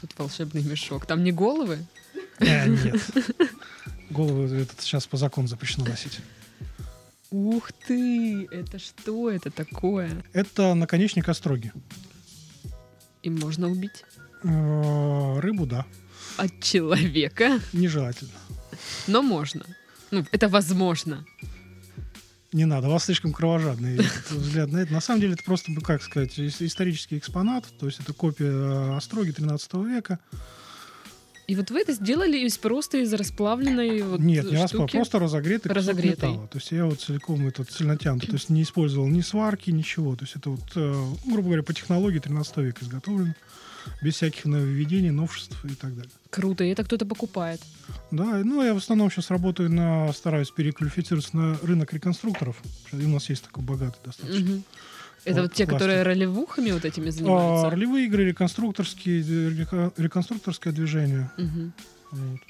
Тут 0.00 0.10
волшебный 0.18 0.62
мешок. 0.62 1.06
Там 1.06 1.24
не 1.24 1.32
головы? 1.32 1.78
Э, 2.40 2.68
нет. 2.68 3.00
Голову 4.10 4.42
этот 4.44 4.80
сейчас 4.82 5.06
по 5.06 5.16
закону 5.16 5.48
запрещено 5.48 5.86
носить. 5.86 6.20
Ух 7.34 7.72
ты! 7.88 8.46
Это 8.52 8.78
что 8.78 9.28
это 9.28 9.50
такое? 9.50 10.24
Это 10.32 10.74
наконечник 10.74 11.28
остроги. 11.28 11.72
И 13.22 13.30
можно 13.30 13.68
убить 13.68 14.04
Э, 14.44 15.40
Рыбу, 15.40 15.66
да, 15.66 15.84
от 16.36 16.60
человека, 16.60 17.58
нежелательно. 17.72 18.30
но 19.08 19.20
можно. 19.22 19.64
Ну, 20.12 20.24
это 20.30 20.48
возможно. 20.48 21.24
Не 22.52 22.66
надо, 22.66 22.86
у 22.88 22.92
вас 22.92 23.06
слишком 23.06 23.32
кровожадный 23.32 23.98
взгляд 24.30 24.70
на 24.70 24.78
это. 24.78 24.92
На 24.92 25.00
самом 25.00 25.20
деле 25.22 25.32
это 25.32 25.42
просто, 25.42 25.72
как 25.80 26.02
сказать, 26.02 26.38
ис- 26.38 26.64
исторический 26.64 27.18
экспонат, 27.18 27.64
то 27.80 27.86
есть 27.86 27.98
это 28.00 28.12
копия 28.12 28.46
э, 28.52 28.96
остроги 28.96 29.32
13 29.32 29.74
века. 29.74 30.20
И 31.46 31.54
вот 31.54 31.70
вы 31.70 31.80
это 31.80 31.92
сделали 31.92 32.38
из 32.38 32.56
просто 32.56 32.98
из 32.98 33.12
расплавленной 33.12 34.02
вот 34.02 34.20
Нет, 34.20 34.50
не 34.50 34.56
расплав, 34.56 34.90
просто 34.90 35.18
разогретый 35.18 35.68
кусок 35.68 35.76
Разогретый. 35.76 36.30
металла. 36.30 36.48
То 36.48 36.58
есть 36.58 36.72
я 36.72 36.86
вот 36.86 37.00
целиком 37.00 37.46
этот 37.46 37.70
цельнотянутый, 37.70 38.28
то 38.28 38.36
есть 38.36 38.48
не 38.48 38.62
использовал 38.62 39.08
ни 39.08 39.20
сварки, 39.20 39.70
ничего. 39.70 40.16
То 40.16 40.24
есть 40.24 40.36
это 40.36 40.50
вот, 40.50 40.72
э, 40.74 41.04
грубо 41.26 41.48
говоря, 41.48 41.62
по 41.62 41.74
технологии 41.74 42.18
13 42.18 42.56
века 42.58 42.84
изготовлено, 42.84 43.34
без 44.02 44.14
всяких 44.14 44.46
нововведений, 44.46 45.10
новшеств 45.10 45.62
и 45.64 45.74
так 45.74 45.94
далее. 45.94 46.10
Круто, 46.30 46.64
и 46.64 46.68
это 46.68 46.82
кто-то 46.84 47.04
покупает. 47.04 47.60
Да, 48.10 48.40
ну 48.42 48.62
я 48.62 48.72
в 48.74 48.78
основном 48.78 49.10
сейчас 49.10 49.30
работаю 49.30 49.70
на, 49.70 50.12
стараюсь 50.12 50.50
переквалифицироваться 50.50 51.36
на 51.36 51.58
рынок 51.62 51.92
реконструкторов. 51.92 52.56
И 52.92 53.04
у 53.04 53.08
нас 53.08 53.28
есть 53.28 53.44
такой 53.44 53.62
богатый 53.62 53.98
достаточно. 54.04 54.40
Мгм. 54.40 54.64
Это 55.24 55.42
вот, 55.42 55.50
Вот 55.50 55.54
те, 55.54 55.66
которые 55.66 56.02
ролевухами 56.02 56.70
вот 56.70 56.84
этими 56.84 57.08
А, 57.08 57.12
занимаются? 57.12 57.70
ролевые 57.70 58.06
игры, 58.06 58.24
реконструкторские, 58.24 59.22
реконструкторское 59.96 60.72
движение. 60.72 61.30
Мгм. 61.38 61.72
Вот. 62.12 62.40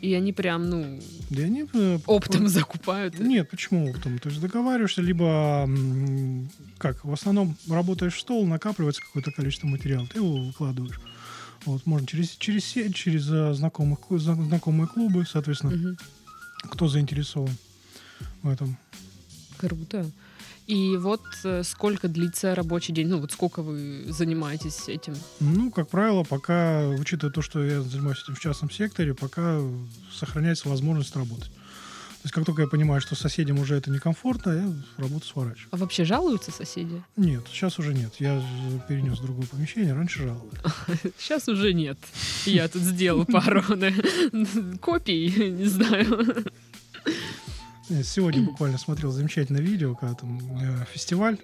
И 0.00 0.14
они 0.14 0.32
прям, 0.32 0.70
ну, 0.70 0.98
Да 1.28 1.42
они 1.42 1.66
э, 1.74 1.98
оптом 2.06 2.48
закупают. 2.48 3.18
Нет, 3.18 3.50
почему 3.50 3.90
оптом? 3.90 4.18
То 4.18 4.30
есть 4.30 4.40
договариваешься, 4.40 5.02
либо 5.02 5.68
как, 6.78 7.04
в 7.04 7.12
основном 7.12 7.56
работаешь 7.68 8.14
в 8.14 8.20
стол, 8.20 8.46
накапливается 8.46 9.02
какое-то 9.02 9.30
количество 9.32 9.66
материала, 9.66 10.06
ты 10.06 10.18
его 10.20 10.36
выкладываешь. 10.46 10.98
Вот, 11.66 11.84
можно 11.84 12.06
через, 12.06 12.30
через 12.36 12.64
сеть, 12.64 12.94
через 12.94 13.30
э, 13.30 13.52
знакомых, 13.52 13.98
знакомые 14.08 14.88
клубы, 14.88 15.26
соответственно, 15.30 15.76
Мгм. 15.76 15.96
кто 16.70 16.88
заинтересован 16.88 17.54
в 18.42 18.48
этом. 18.48 18.78
Круто. 19.58 20.06
И 20.70 20.96
вот 20.96 21.22
э, 21.42 21.64
сколько 21.64 22.06
длится 22.06 22.54
рабочий 22.54 22.92
день? 22.92 23.08
Ну, 23.08 23.18
вот 23.18 23.32
сколько 23.32 23.60
вы 23.60 24.04
занимаетесь 24.08 24.88
этим? 24.88 25.14
Ну, 25.40 25.72
как 25.72 25.88
правило, 25.88 26.22
пока, 26.22 26.86
учитывая 26.90 27.32
то, 27.32 27.42
что 27.42 27.64
я 27.64 27.82
занимаюсь 27.82 28.22
этим 28.22 28.36
в 28.36 28.40
частном 28.40 28.70
секторе, 28.70 29.12
пока 29.12 29.60
сохраняется 30.12 30.68
возможность 30.68 31.16
работать. 31.16 31.50
То 31.50 32.26
есть, 32.26 32.34
как 32.34 32.44
только 32.44 32.62
я 32.62 32.68
понимаю, 32.68 33.00
что 33.00 33.16
соседям 33.16 33.58
уже 33.58 33.74
это 33.74 33.90
некомфортно, 33.90 34.50
я 34.52 34.72
работу 35.02 35.26
сворачиваю. 35.26 35.68
А 35.72 35.76
вообще 35.76 36.04
жалуются 36.04 36.52
соседи? 36.52 37.02
Нет, 37.16 37.42
сейчас 37.48 37.80
уже 37.80 37.92
нет. 37.92 38.14
Я 38.20 38.40
перенес 38.88 39.18
в 39.18 39.24
другое 39.24 39.48
помещение, 39.48 39.92
раньше 39.92 40.22
жаловали. 40.22 40.52
Сейчас 41.18 41.48
уже 41.48 41.72
нет. 41.72 41.98
Я 42.46 42.68
тут 42.68 42.82
сделал 42.82 43.24
пару 43.32 43.64
копий, 44.80 45.50
не 45.50 45.64
знаю. 45.64 46.44
Э, 47.90 48.02
Сегодня 48.04 48.42
буквально 48.42 48.78
смотрел 48.78 49.10
замечательное 49.10 49.60
видео, 49.60 49.94
когда 49.94 50.14
там 50.14 50.38
э, 50.62 50.84
фестиваль 50.92 51.38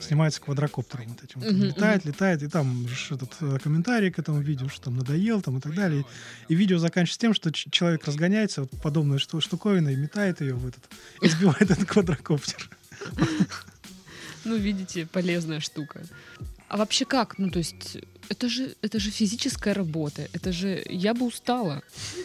снимается 0.00 0.40
квадрокоптером 0.40 1.08
вот 1.08 1.24
этим. 1.24 1.40
вот. 1.40 1.52
Мгм, 1.52 1.64
летает, 1.64 2.04
летает, 2.04 2.42
и 2.42 2.48
там 2.48 2.86
этот 3.10 3.30
э, 3.40 3.58
комментарий 3.62 4.10
к 4.10 4.18
этому 4.18 4.40
видео, 4.40 4.68
что 4.68 4.84
там 4.84 4.96
надоел 4.96 5.42
там 5.42 5.58
и 5.58 5.60
так 5.60 5.74
далее. 5.74 6.04
И 6.48 6.54
видео 6.54 6.78
заканчивается 6.78 7.18
тем, 7.20 7.34
что 7.34 7.50
ч- 7.50 7.68
человек 7.70 8.04
разгоняется, 8.06 8.62
вот 8.62 8.70
подобная 8.82 9.18
шту- 9.18 9.40
штуковина, 9.40 9.88
и 9.88 9.96
метает 9.96 10.40
ее 10.40 10.54
в 10.54 10.66
этот, 10.66 10.84
и 11.22 11.28
сбивает 11.28 11.62
этот 11.70 11.84
квадрокоптер. 11.88 12.70
Ну, 14.44 14.56
видите, 14.56 15.06
полезная 15.06 15.60
штука. 15.60 16.02
А 16.68 16.76
вообще 16.76 17.04
как? 17.04 17.38
Ну, 17.38 17.50
то 17.50 17.58
есть, 17.58 17.98
это 18.28 18.48
же, 18.48 18.74
это 18.82 18.98
же 18.98 19.10
физическая 19.10 19.74
работа. 19.74 20.28
Это 20.32 20.52
же... 20.52 20.82
Я 20.90 21.14
бы 21.14 21.26
устала. 21.26 21.82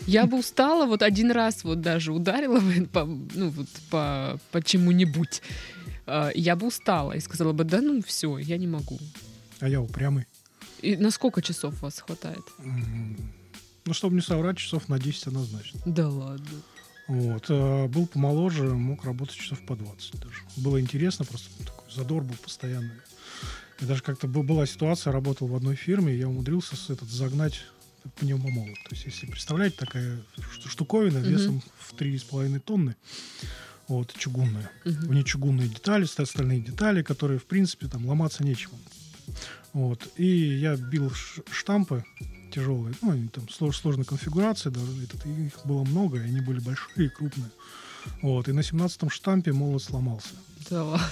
Я 0.08 0.26
бы 0.26 0.38
устала, 0.40 0.86
вот 0.86 1.02
один 1.02 1.32
раз 1.32 1.64
вот 1.64 1.82
даже 1.82 2.12
ударила 2.12 2.60
бы 2.60 2.86
по, 2.86 3.06
ну, 3.06 3.50
вот 3.50 3.68
по, 3.90 4.40
по 4.52 4.62
чему-нибудь. 4.62 5.42
А, 6.06 6.30
Я 6.36 6.56
бы 6.56 6.68
устала 6.68 7.14
и 7.14 7.20
сказала 7.20 7.54
бы, 7.54 7.64
да 7.64 7.82
ну 7.82 8.02
все, 8.02 8.38
я 8.38 8.58
не 8.58 8.68
могу. 8.68 9.00
А 9.60 9.68
я 9.70 9.82
упрямый. 9.82 10.26
И 10.82 10.98
на 10.98 11.12
сколько 11.12 11.42
часов 11.42 11.82
вас 11.82 12.00
хватает? 12.00 12.44
Ну, 13.86 13.94
чтобы 13.94 14.16
не 14.16 14.22
соврать, 14.22 14.58
часов 14.58 14.90
на 14.90 15.00
10 15.00 15.28
однозначно. 15.28 15.80
Да 15.86 16.10
ладно. 16.10 16.62
Вот. 17.08 17.46
э, 17.50 17.88
Был 17.88 18.08
помоложе, 18.08 18.64
мог 18.64 19.04
работать 19.04 19.36
часов 19.36 19.60
по 19.66 19.76
20 19.76 20.20
даже. 20.20 20.42
Было 20.58 20.80
интересно, 20.80 21.26
просто 21.26 21.50
такой 21.66 21.92
задор 21.92 22.24
был 22.24 22.36
постоянный. 22.42 22.96
И 23.82 23.86
даже 23.86 24.02
как-то 24.04 24.28
была 24.28 24.66
ситуация, 24.66 25.12
работал 25.12 25.48
в 25.48 25.56
одной 25.56 25.76
фирме, 25.76 26.16
я 26.16 26.28
умудрился 26.28 26.76
с 26.76 26.90
этот, 26.90 27.10
загнать 27.10 27.62
пневмомолот. 28.20 28.76
То 28.90 28.96
есть, 28.96 29.06
если 29.06 29.26
представляете, 29.28 29.78
такая 29.78 30.20
штуковина 30.68 31.20
Мгм. 31.20 31.30
весом 31.30 31.62
в 31.80 31.94
3,5 31.94 32.60
тонны, 32.60 32.96
вот, 33.88 34.14
чугунная. 34.18 34.70
Мгм. 34.86 35.08
В 35.08 35.14
ней 35.14 35.24
чугунные 35.24 35.68
детали, 35.70 36.06
ст- 36.06 36.26
стальные 36.28 36.62
детали, 36.62 37.02
которые, 37.02 37.40
в 37.40 37.46
принципе, 37.46 37.88
там 37.88 38.06
ломаться 38.06 38.44
нечему. 38.44 38.78
Вот. 39.74 40.08
И 40.18 40.26
я 40.28 40.76
бил 40.76 41.12
штампы 41.52 42.04
тяжелые, 42.54 42.94
ну, 43.02 43.12
они 43.12 43.28
там 43.30 43.46
слож- 43.46 43.74
сложной 43.76 44.06
конфигурации, 44.06 44.70
даже 44.70 44.86
этот, 45.04 45.26
их 45.26 45.66
было 45.66 45.84
много, 45.84 46.18
и 46.18 46.22
они 46.28 46.42
были 46.42 46.60
большие 46.60 47.08
и 47.08 47.10
крупные. 47.10 47.50
Вот. 48.22 48.48
И 48.50 48.52
на 48.52 48.60
17-м 48.60 49.10
штампе 49.10 49.54
молот 49.54 49.82
сломался. 49.82 50.30
Да 50.74 50.84
ладно. 50.84 51.08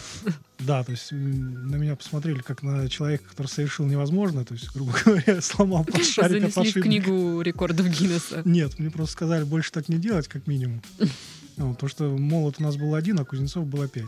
Да, 0.57 0.83
то 0.83 0.91
есть 0.91 1.11
на 1.11 1.75
меня 1.75 1.95
посмотрели 1.95 2.39
как 2.39 2.63
на 2.63 2.89
человека, 2.89 3.25
который 3.29 3.47
совершил 3.47 3.85
невозможное, 3.85 4.43
то 4.43 4.55
есть, 4.55 4.73
грубо 4.73 4.93
говоря, 5.05 5.39
сломал 5.41 5.83
под 5.83 6.03
шарик 6.03 6.45
от 6.45 6.53
Занесли 6.53 6.81
в 6.81 6.83
книгу 6.83 7.41
рекордов 7.41 7.87
Гиннесса. 7.87 8.41
Нет, 8.43 8.79
мне 8.79 8.89
просто 8.89 9.13
сказали 9.13 9.43
больше 9.43 9.71
так 9.71 9.87
не 9.87 9.97
делать, 9.97 10.27
как 10.27 10.47
минимум. 10.47 10.81
Вот, 11.57 11.73
потому 11.73 11.89
что 11.89 12.17
молот 12.17 12.55
у 12.57 12.63
нас 12.63 12.75
был 12.77 12.95
один, 12.95 13.19
а 13.19 13.25
кузнецов 13.25 13.67
было 13.67 13.87
пять. 13.87 14.07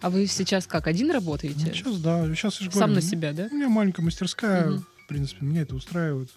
А 0.00 0.08
вы 0.08 0.26
сейчас 0.26 0.66
как, 0.66 0.86
один 0.86 1.10
работаете? 1.10 1.66
Ну, 1.66 1.74
сейчас, 1.74 1.98
да, 1.98 2.24
сейчас 2.34 2.60
я 2.60 2.64
же 2.64 2.70
Сам 2.70 2.80
говорю, 2.80 2.94
на 2.94 3.00
ну, 3.00 3.06
себя, 3.06 3.32
да? 3.34 3.48
У 3.50 3.54
меня 3.54 3.68
маленькая 3.68 4.02
мастерская, 4.02 4.70
Мгм. 4.70 4.86
в 5.04 5.08
принципе, 5.08 5.44
меня 5.44 5.62
это 5.62 5.74
устраивает. 5.74 6.30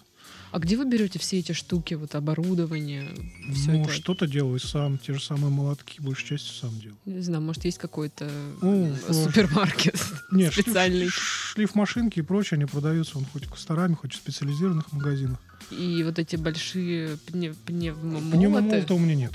А 0.52 0.58
где 0.60 0.76
вы 0.76 0.84
берете 0.88 1.18
все 1.18 1.38
эти 1.40 1.52
штуки, 1.52 1.94
вот 1.94 2.14
оборудование, 2.14 3.08
все 3.52 3.72
ну, 3.72 3.82
это? 3.82 3.92
что-то 3.92 4.26
делаю 4.26 4.60
сам, 4.60 4.98
те 4.98 5.12
же 5.12 5.20
самые 5.20 5.50
молотки, 5.50 6.00
большей 6.00 6.28
частью 6.28 6.54
сам 6.54 6.78
делаю. 6.78 6.96
Не 7.06 7.20
знаю, 7.22 7.42
может, 7.42 7.64
есть 7.64 7.78
какой-то 7.78 8.30
Ну, 8.62 8.94
э, 9.08 9.12
супермаркет 9.12 10.00
Нет, 10.30 10.52
специальный. 10.52 11.08
шлиф, 11.08 11.74
машинки 11.74 12.20
и 12.20 12.22
прочее, 12.22 12.56
они 12.58 12.66
продаются 12.66 13.18
он 13.18 13.24
хоть 13.24 13.46
косторами, 13.46 13.94
хоть 13.94 14.12
в 14.12 14.16
специализированных 14.16 14.92
магазинах. 14.92 15.38
И 15.70 16.02
вот 16.04 16.18
эти 16.18 16.36
большие 16.36 17.16
пне- 17.26 17.56
пневмомолоты. 17.66 18.36
Пневмомолота 18.36 18.94
у 18.94 18.98
меня 18.98 19.14
нет. 19.16 19.32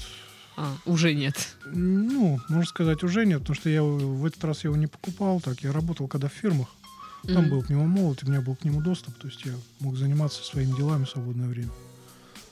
А, 0.56 0.78
уже 0.86 1.14
нет. 1.14 1.56
Ну, 1.66 2.40
можно 2.50 2.70
сказать, 2.70 3.04
уже 3.04 3.26
нет, 3.26 3.40
потому 3.40 3.56
что 3.56 3.70
я 3.70 3.82
в 3.84 4.26
этот 4.26 4.44
раз 4.44 4.64
я 4.64 4.70
его 4.70 4.78
не 4.78 4.88
покупал, 4.88 5.40
так 5.40 5.62
я 5.62 5.72
работал 5.72 6.08
когда 6.08 6.28
в 6.28 6.34
фирмах. 6.34 6.68
Там 7.24 7.44
Мгм. 7.44 7.50
был 7.50 7.64
пневмомолот, 7.64 8.24
и 8.24 8.26
у 8.26 8.30
меня 8.30 8.42
был 8.42 8.56
к 8.56 8.64
нему 8.64 8.82
доступ, 8.82 9.18
то 9.18 9.28
есть 9.28 9.44
я 9.46 9.54
мог 9.80 9.98
заниматься 9.98 10.42
своими 10.44 10.76
делами 10.76 11.04
в 11.06 11.10
свободное 11.10 11.48
время. 11.48 11.70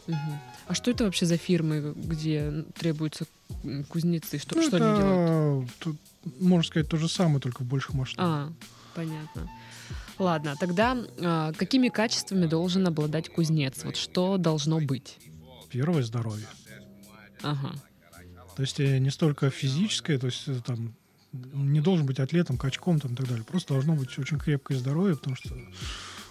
Мгм. 0.07 0.39
А 0.67 0.73
что 0.73 0.91
это 0.91 1.03
вообще 1.05 1.25
за 1.25 1.37
фирмы, 1.37 1.93
где 1.95 2.63
требуются 2.77 3.25
кузнецы? 3.89 4.37
Что, 4.39 4.55
Ну, 4.55 4.61
что 4.67 4.77
они 4.77 4.97
делают? 4.97 5.69
это, 5.69 5.73
тут, 5.79 5.97
можно 6.39 6.67
сказать, 6.67 6.89
то 6.89 6.97
же 6.97 7.07
самое, 7.09 7.39
только 7.39 7.63
в 7.63 7.65
больших 7.65 7.93
масштабах. 7.93 8.49
А, 8.49 8.53
понятно. 8.95 9.49
Ладно, 10.19 10.55
тогда 10.59 10.97
а, 11.21 11.53
какими 11.53 11.89
качествами 11.89 12.45
должен 12.45 12.85
обладать 12.87 13.29
кузнец? 13.29 13.83
Вот 13.83 13.95
что 13.95 14.37
должно 14.37 14.79
быть? 14.79 15.17
Первое 15.69 16.03
здоровье. 16.03 16.47
Ага. 17.41 17.73
То 18.55 18.63
есть 18.63 18.79
э, 18.79 18.97
не 18.97 19.11
столько 19.11 19.49
физическое, 19.51 20.17
то 20.17 20.25
есть 20.27 20.43
э, 20.47 20.59
не 21.53 21.81
должен 21.81 22.05
быть 22.05 22.19
атлетом, 22.19 22.57
качком 22.57 22.99
там, 22.99 23.13
и 23.13 23.15
так 23.15 23.27
далее. 23.27 23.43
Просто 23.43 23.73
должно 23.73 23.95
быть 23.95 24.17
очень 24.19 24.37
крепкое 24.39 24.77
здоровье, 24.77 25.15
потому 25.15 25.35
что 25.35 25.49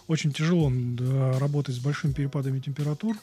очень 0.06 0.32
тяжело 0.32 0.70
да, 0.72 1.38
работать 1.38 1.74
с 1.74 1.78
большими 1.78 2.12
перепадами 2.12 2.60
температур. 2.60 3.16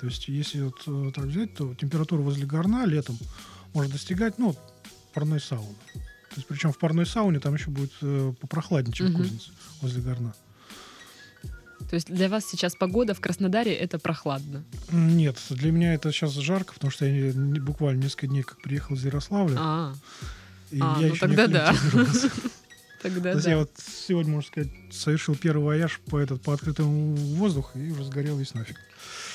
То 0.00 0.06
есть 0.06 0.28
если 0.28 0.62
вот 0.62 0.82
э, 0.86 1.12
так 1.14 1.24
взять, 1.24 1.54
то 1.54 1.74
температура 1.74 2.20
возле 2.20 2.44
горна 2.46 2.84
летом 2.86 3.18
может 3.74 3.92
достигать, 3.92 4.38
ну, 4.38 4.54
парной 5.14 5.40
сауны. 5.40 5.74
То 5.94 6.36
есть 6.36 6.48
причем 6.48 6.72
в 6.72 6.78
парной 6.78 7.06
сауне 7.06 7.40
там 7.40 7.54
еще 7.54 7.70
будет 7.70 7.92
э, 8.02 8.32
попрохладнее, 8.40 8.92
чем 8.92 9.06
в 9.06 9.10
Мгм. 9.10 9.18
кузнице 9.22 9.50
возле 9.80 10.02
горна. 10.02 10.34
То 11.88 11.94
есть 11.94 12.12
для 12.12 12.28
вас 12.28 12.44
сейчас 12.46 12.74
погода 12.74 13.14
в 13.14 13.20
Краснодаре 13.20 13.72
это 13.72 13.98
прохладно. 13.98 14.64
Нет, 14.90 15.38
для 15.50 15.70
меня 15.70 15.94
это 15.94 16.10
сейчас 16.10 16.32
жарко, 16.32 16.74
потому 16.74 16.90
что 16.90 17.06
я 17.06 17.32
не- 17.32 17.60
буквально 17.60 18.02
несколько 18.02 18.26
дней 18.26 18.42
как 18.42 18.60
приехал 18.60 18.96
из 18.96 19.04
Ярославля, 19.04 19.56
А, 19.58 19.94
и 20.70 20.78
а, 20.80 20.96
я 21.00 21.06
ну 21.08 21.14
еще 21.14 21.20
тогда 21.20 21.46
да. 21.46 21.74
тогда 23.02 23.30
То 23.30 23.36
есть 23.36 23.44
да. 23.44 23.50
я 23.50 23.58
вот 23.58 23.70
сегодня, 24.06 24.32
можно 24.32 24.48
сказать, 24.48 24.70
совершил 24.90 25.36
первый 25.36 25.64
вояж 25.64 26.00
по, 26.06 26.18
этот, 26.18 26.42
по 26.42 26.52
открытому 26.52 27.14
воздуху 27.14 27.78
и 27.78 27.90
уже 27.90 28.04
сгорел 28.04 28.36
весь 28.38 28.54
нафиг. 28.54 28.76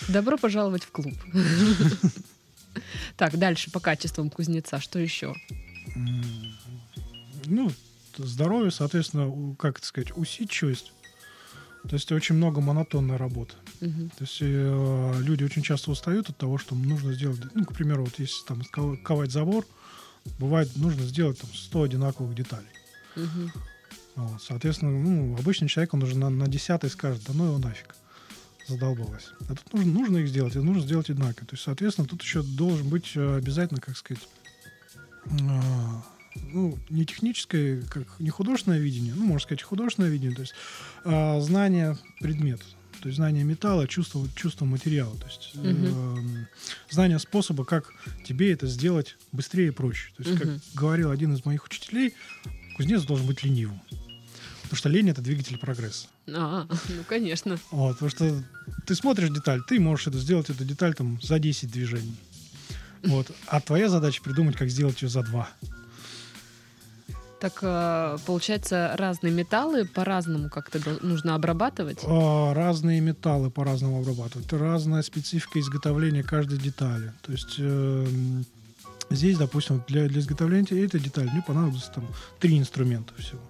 Добро 0.07 0.37
пожаловать 0.37 0.83
в 0.83 0.91
клуб. 0.91 1.13
Так, 3.17 3.37
дальше 3.37 3.69
по 3.69 3.81
качествам 3.81 4.29
кузнеца. 4.29 4.79
Что 4.79 4.97
еще? 4.97 5.35
Ну, 7.45 7.71
здоровье, 8.17 8.71
соответственно, 8.71 9.55
как 9.57 9.79
это 9.79 9.87
сказать, 9.87 10.15
усидчивость. 10.15 10.93
То 11.87 11.95
есть 11.95 12.11
очень 12.11 12.35
много 12.35 12.61
монотонной 12.61 13.17
работы. 13.17 13.55
То 13.79 13.87
есть 14.19 14.37
э, 14.41 15.13
люди 15.19 15.43
очень 15.43 15.63
часто 15.63 15.89
устают 15.89 16.29
от 16.29 16.37
того, 16.37 16.59
что 16.59 16.75
нужно 16.75 17.11
сделать, 17.13 17.39
ну, 17.55 17.65
к 17.65 17.73
примеру, 17.73 18.05
вот 18.05 18.19
если 18.19 18.45
там 18.45 18.61
ко- 18.61 18.97
ковать 18.97 19.31
забор, 19.31 19.65
бывает 20.39 20.69
нужно 20.75 21.03
сделать 21.03 21.39
там 21.39 21.49
100 21.53 21.83
одинаковых 21.83 22.35
деталей. 22.35 22.67
Мгм. 23.15 23.51
Вот, 24.15 24.41
соответственно, 24.41 24.91
ну, 24.91 25.37
обычный 25.37 25.67
человек, 25.67 25.93
он 25.93 26.03
уже 26.03 26.17
на, 26.17 26.29
на 26.29 26.47
10 26.47 26.91
скажет, 26.91 27.23
да 27.25 27.33
ну 27.33 27.45
его 27.45 27.57
нафиг. 27.57 27.95
задолбалась. 28.67 29.31
А 29.47 29.55
тут 29.55 29.73
нужно, 29.73 29.91
нужно 29.93 30.17
их 30.17 30.27
сделать, 30.27 30.55
и 30.55 30.59
нужно 30.59 30.81
сделать 30.81 31.09
одинаково. 31.09 31.47
То 31.47 31.53
есть, 31.53 31.63
соответственно, 31.63 32.07
тут 32.07 32.21
еще 32.21 32.43
должен 32.43 32.89
быть 32.89 33.13
э, 33.15 33.37
обязательно, 33.37 33.79
как 33.79 33.97
сказать, 33.97 34.23
а, 35.25 36.03
ну, 36.35 36.77
не 36.89 37.05
техническое, 37.05 37.81
как 37.83 38.19
не 38.19 38.29
художественное 38.29 38.79
видение, 38.79 39.13
ну, 39.15 39.25
можно 39.25 39.39
сказать, 39.39 39.63
художественное 39.63 40.09
видение, 40.09 40.35
то 40.35 40.41
есть 40.41 40.53
э, 41.05 41.41
знание 41.41 41.97
предмета, 42.19 42.63
то 43.01 43.07
есть 43.07 43.17
знание 43.17 43.43
металла, 43.43 43.87
чувство, 43.87 44.27
чувство 44.35 44.65
материала, 44.65 45.15
то 45.17 45.25
есть 45.25 45.51
э, 45.55 46.23
знание 46.89 47.17
способа, 47.17 47.65
как 47.65 47.91
тебе 48.25 48.53
это 48.53 48.67
сделать 48.67 49.17
быстрее 49.31 49.69
и 49.69 49.71
проще. 49.71 50.11
То 50.17 50.23
есть, 50.23 50.39
как 50.39 50.49
говорил 50.75 51.09
один 51.09 51.33
из 51.33 51.43
моих 51.43 51.65
учителей, 51.65 52.13
кузнец 52.75 53.03
должен 53.03 53.25
быть 53.25 53.43
ленивым. 53.43 53.81
Потому 54.63 54.77
что 54.77 54.89
лень 54.89 55.09
это 55.09 55.21
двигатель 55.21 55.57
прогресса. 55.57 56.07
А, 56.27 56.67
ну 56.89 57.03
конечно. 57.07 57.57
Вот, 57.71 57.93
потому 57.93 58.11
что 58.11 58.43
ты 58.85 58.95
смотришь 58.95 59.29
деталь, 59.29 59.61
ты 59.67 59.79
можешь 59.79 60.07
это 60.07 60.19
сделать, 60.19 60.49
эту 60.49 60.63
деталь 60.63 60.93
там 60.93 61.19
за 61.21 61.39
10 61.39 61.71
движений. 61.71 62.15
Вот. 63.03 63.31
А 63.47 63.59
твоя 63.61 63.89
задача 63.89 64.21
придумать, 64.21 64.55
как 64.55 64.69
сделать 64.69 65.01
ее 65.01 65.09
за 65.09 65.23
два. 65.23 65.49
Так 67.41 67.57
э, 67.63 68.17
получается, 68.27 68.93
разные 68.99 69.33
металлы 69.33 69.85
по-разному 69.85 70.47
как-то 70.47 70.79
нужно 71.01 71.33
обрабатывать? 71.33 71.97
А, 72.05 72.53
разные 72.53 73.01
металлы 73.01 73.49
по-разному 73.49 73.99
обрабатывать. 73.99 74.53
Разная 74.53 75.01
специфика 75.01 75.59
изготовления 75.59 76.21
каждой 76.21 76.59
детали. 76.59 77.11
То 77.23 77.31
есть 77.31 77.55
э, 77.57 78.07
здесь, 79.09 79.39
допустим, 79.39 79.83
для, 79.87 80.07
для 80.07 80.19
изготовления 80.21 80.85
этой 80.85 80.99
детали 80.99 81.29
мне 81.31 81.41
понадобится 81.41 81.91
там 81.91 82.07
три 82.39 82.59
инструмента 82.59 83.15
всего. 83.15 83.41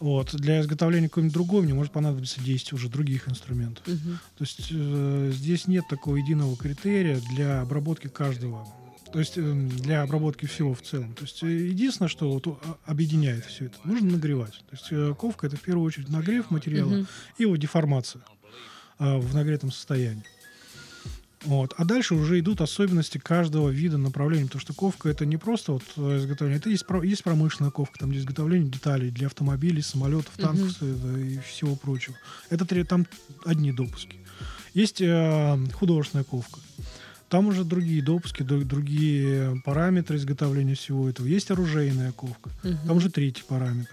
Вот. 0.00 0.34
Для 0.34 0.62
изготовления 0.62 1.10
какой-нибудь 1.10 1.34
другой 1.34 1.62
мне 1.64 1.74
может 1.74 1.92
понадобиться 1.92 2.40
10 2.40 2.72
уже 2.72 2.88
других 2.88 3.28
инструментов. 3.28 3.86
Угу. 3.86 4.10
То 4.38 4.44
есть 4.44 4.68
э, 4.70 5.32
здесь 5.34 5.66
нет 5.66 5.84
такого 5.86 6.16
единого 6.16 6.56
критерия 6.56 7.20
для 7.34 7.60
обработки 7.60 8.08
каждого. 8.08 8.66
То 9.12 9.18
есть 9.18 9.34
э, 9.36 9.42
для 9.42 10.02
обработки 10.02 10.46
всего 10.46 10.74
в 10.74 10.82
целом. 10.82 11.14
То 11.14 11.22
есть 11.22 11.42
э, 11.42 11.46
единственное, 11.46 12.08
что 12.08 12.30
вот 12.30 12.46
а, 12.46 12.78
объединяет 12.84 13.44
все 13.44 13.66
это, 13.66 13.76
нужно 13.84 14.12
нагревать. 14.12 14.52
То 14.52 14.72
есть 14.72 14.88
э, 14.90 15.14
ковка 15.18 15.46
это 15.46 15.56
в 15.56 15.60
первую 15.60 15.86
очередь 15.86 16.08
нагрев 16.08 16.50
материала 16.50 17.00
угу. 17.00 17.06
и 17.38 17.42
его 17.42 17.56
деформация 17.56 18.22
э, 18.98 19.16
в 19.18 19.34
нагретом 19.34 19.70
состоянии. 19.70 20.24
Вот. 21.46 21.74
А 21.76 21.84
дальше 21.84 22.14
уже 22.14 22.40
идут 22.40 22.60
особенности 22.60 23.18
каждого 23.18 23.68
вида 23.68 23.98
направления, 23.98 24.46
потому 24.46 24.60
что 24.60 24.74
ковка 24.74 25.08
это 25.08 25.24
не 25.24 25.36
просто 25.36 25.72
вот 25.72 25.84
э, 25.96 26.18
изготовление, 26.18 26.58
это 26.58 26.70
есть, 26.70 26.84
есть 27.04 27.22
промышленная 27.22 27.70
ковка, 27.70 28.00
там 28.00 28.12
изготовление 28.14 28.68
деталей 28.68 29.10
для 29.10 29.28
автомобилей, 29.28 29.82
самолетов, 29.82 30.32
танков 30.36 30.82
uh-huh. 30.82 31.34
и 31.34 31.38
всего 31.40 31.76
прочего. 31.76 32.16
Это 32.50 32.84
там 32.84 33.06
одни 33.44 33.72
допуски. 33.72 34.16
Есть 34.74 35.00
э, 35.00 35.58
художественная 35.74 36.24
ковка. 36.24 36.60
Там 37.28 37.48
уже 37.48 37.64
другие 37.64 38.02
допуски, 38.02 38.42
другие 38.42 39.60
параметры 39.64 40.16
изготовления 40.16 40.74
всего 40.74 41.08
этого. 41.08 41.26
Есть 41.26 41.50
оружейная 41.50 42.12
ковка. 42.12 42.50
Uh-huh. 42.62 42.76
Там 42.86 42.96
уже 42.96 43.10
третий 43.10 43.42
параметр. 43.42 43.90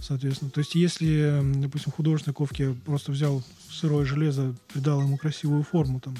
Соответственно, 0.00 0.50
то 0.50 0.58
есть 0.58 0.74
если, 0.74 1.40
допустим, 1.56 1.92
художественной 1.92 2.34
ковке 2.34 2.74
просто 2.84 3.12
взял 3.12 3.44
сырое 3.70 4.04
железо, 4.04 4.54
придал 4.72 5.00
ему 5.02 5.16
красивую 5.16 5.62
форму, 5.62 6.00
там, 6.00 6.16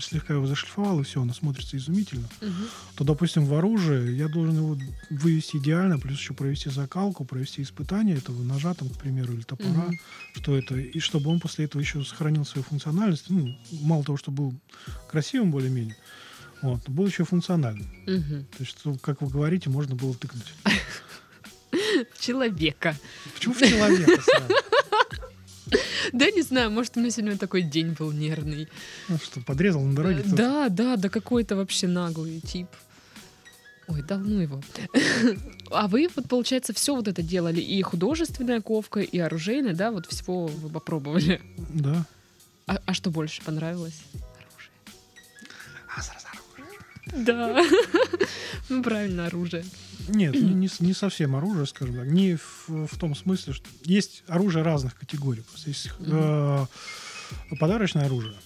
слегка 0.00 0.34
его 0.34 0.46
зашлифовал, 0.46 1.00
и 1.00 1.04
все, 1.04 1.22
оно 1.22 1.32
смотрится 1.32 1.76
изумительно, 1.76 2.28
угу. 2.40 2.52
то, 2.96 3.04
допустим, 3.04 3.44
в 3.44 3.54
оружии 3.54 4.14
я 4.14 4.28
должен 4.28 4.56
его 4.56 4.78
вывести 5.10 5.56
идеально, 5.56 5.98
плюс 5.98 6.18
еще 6.18 6.34
провести 6.34 6.70
закалку, 6.70 7.24
провести 7.24 7.62
испытание 7.62 8.16
этого 8.16 8.42
ножа, 8.42 8.74
там, 8.74 8.88
к 8.88 8.98
примеру, 8.98 9.32
или 9.32 9.42
топора, 9.42 9.86
угу. 9.86 9.96
что 10.34 10.56
это, 10.56 10.76
и 10.76 10.98
чтобы 10.98 11.30
он 11.30 11.40
после 11.40 11.64
этого 11.64 11.80
еще 11.80 12.04
сохранил 12.04 12.44
свою 12.44 12.64
функциональность, 12.64 13.26
ну, 13.28 13.56
мало 13.72 14.04
того, 14.04 14.18
что 14.18 14.30
был 14.30 14.54
красивым 15.08 15.50
более-менее, 15.50 15.96
вот, 16.62 16.88
был 16.88 17.06
еще 17.06 17.24
функциональным. 17.24 17.86
Угу. 18.06 18.44
То 18.56 18.60
есть, 18.60 18.78
что, 18.78 18.94
как 18.96 19.22
вы 19.22 19.28
говорите, 19.28 19.70
можно 19.70 19.94
было 19.94 20.14
тыкнуть. 20.14 20.52
В 22.14 22.20
человека. 22.20 22.96
Почему 23.34 23.54
в 23.54 23.58
человека 23.58 24.22
сразу? 24.22 24.54
Да, 26.12 26.30
не 26.30 26.42
знаю, 26.42 26.70
может, 26.70 26.96
у 26.96 27.00
меня 27.00 27.10
сегодня 27.10 27.36
такой 27.36 27.62
день 27.62 27.92
был 27.98 28.12
нервный. 28.12 28.68
Ну 29.08 29.18
что, 29.18 29.40
подрезал 29.40 29.82
на 29.82 29.94
дороге? 29.94 30.22
Да, 30.24 30.68
да, 30.68 30.96
да 30.96 31.08
какой-то 31.08 31.56
вообще 31.56 31.88
наглый 31.88 32.40
тип. 32.40 32.68
Ой, 33.88 34.02
давно 34.02 34.42
его. 34.42 34.60
А 35.70 35.86
вы, 35.86 36.08
вот, 36.14 36.28
получается, 36.28 36.72
все 36.72 36.94
вот 36.94 37.06
это 37.08 37.22
делали, 37.22 37.60
и 37.60 37.80
художественная 37.82 38.60
ковка, 38.60 39.00
и 39.00 39.18
оружейная, 39.18 39.74
да, 39.74 39.92
вот 39.92 40.06
всего 40.06 40.46
вы 40.46 40.68
попробовали? 40.70 41.40
Да. 41.56 42.04
А, 42.66 42.80
а 42.84 42.94
что 42.94 43.10
больше 43.10 43.42
понравилось? 43.42 44.00
Оружие. 44.14 44.72
А, 45.96 46.02
сразу 46.02 46.26
оружие. 46.32 47.24
Да. 47.24 47.62
Ну, 48.68 48.82
правильно, 48.82 49.26
оружие. 49.26 49.64
Нет, 50.08 50.34
не, 50.34 50.68
не 50.80 50.92
совсем 50.92 51.36
оружие, 51.36 51.66
скажем 51.66 51.96
так. 51.96 52.06
Не 52.06 52.36
в, 52.36 52.86
в 52.86 52.98
том 52.98 53.14
смысле, 53.14 53.52
что 53.52 53.68
есть 53.84 54.22
оружие 54.28 54.62
разных 54.62 54.94
категорий. 54.96 55.44
Есть 55.64 55.90
э, 55.98 56.66
подарочное 57.58 58.06
оружие. 58.06 58.36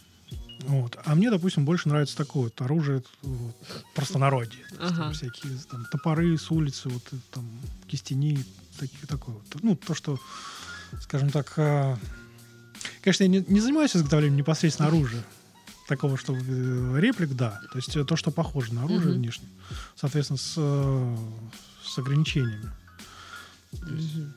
Вот. 0.60 0.98
А 1.04 1.14
мне, 1.14 1.30
допустим, 1.30 1.64
больше 1.64 1.88
нравится 1.88 2.16
такое 2.16 2.44
вот 2.44 2.60
оружие 2.60 3.02
вот, 3.22 3.56
простонародье. 3.94 4.60
Ага. 4.78 4.96
Там, 4.96 5.12
всякие 5.12 5.52
там, 5.70 5.86
топоры 5.90 6.36
с 6.36 6.50
улицы, 6.50 6.88
вот 6.88 7.02
там 7.30 7.48
кистени, 7.86 8.44
такие, 8.78 9.06
такое 9.06 9.36
вот. 9.36 9.62
Ну, 9.62 9.76
то, 9.76 9.94
что, 9.94 10.18
скажем 11.00 11.30
так, 11.30 11.54
э, 11.56 11.96
конечно, 13.02 13.24
я 13.24 13.28
не, 13.28 13.44
не 13.48 13.60
занимаюсь 13.60 13.96
изготовлением 13.96 14.38
непосредственно 14.38 14.88
оружия 14.88 15.24
такого, 15.90 16.16
что 16.16 16.34
э, 16.34 17.00
реплик, 17.00 17.34
да. 17.34 17.60
То 17.72 17.78
есть 17.78 17.96
э, 17.96 18.04
то, 18.04 18.14
что 18.14 18.30
похоже 18.30 18.72
на 18.72 18.84
оружие 18.84 19.12
mm-hmm. 19.12 19.16
внешне. 19.16 19.48
Соответственно, 19.96 20.38
с, 20.38 20.54
э, 20.56 21.16
с 21.84 21.98
ограничениями. 21.98 22.70
Mm-hmm. 23.72 24.28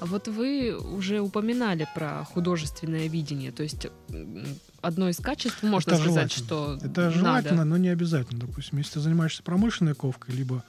Вот 0.00 0.28
вы 0.28 0.76
уже 0.76 1.20
упоминали 1.20 1.86
про 1.94 2.24
художественное 2.24 3.08
видение, 3.08 3.52
то 3.52 3.62
есть 3.62 3.86
одно 4.82 5.08
из 5.08 5.16
качеств 5.16 5.62
можно 5.62 5.92
это 5.92 6.02
сказать, 6.02 6.32
что 6.32 6.78
это 6.82 7.10
желательно, 7.10 7.58
надо. 7.58 7.70
но 7.70 7.76
не 7.78 7.88
обязательно. 7.88 8.40
Допустим, 8.40 8.78
если 8.78 8.94
ты 8.94 9.00
занимаешься 9.00 9.42
промышленной 9.42 9.94
ковкой, 9.94 10.34
либо 10.34 10.62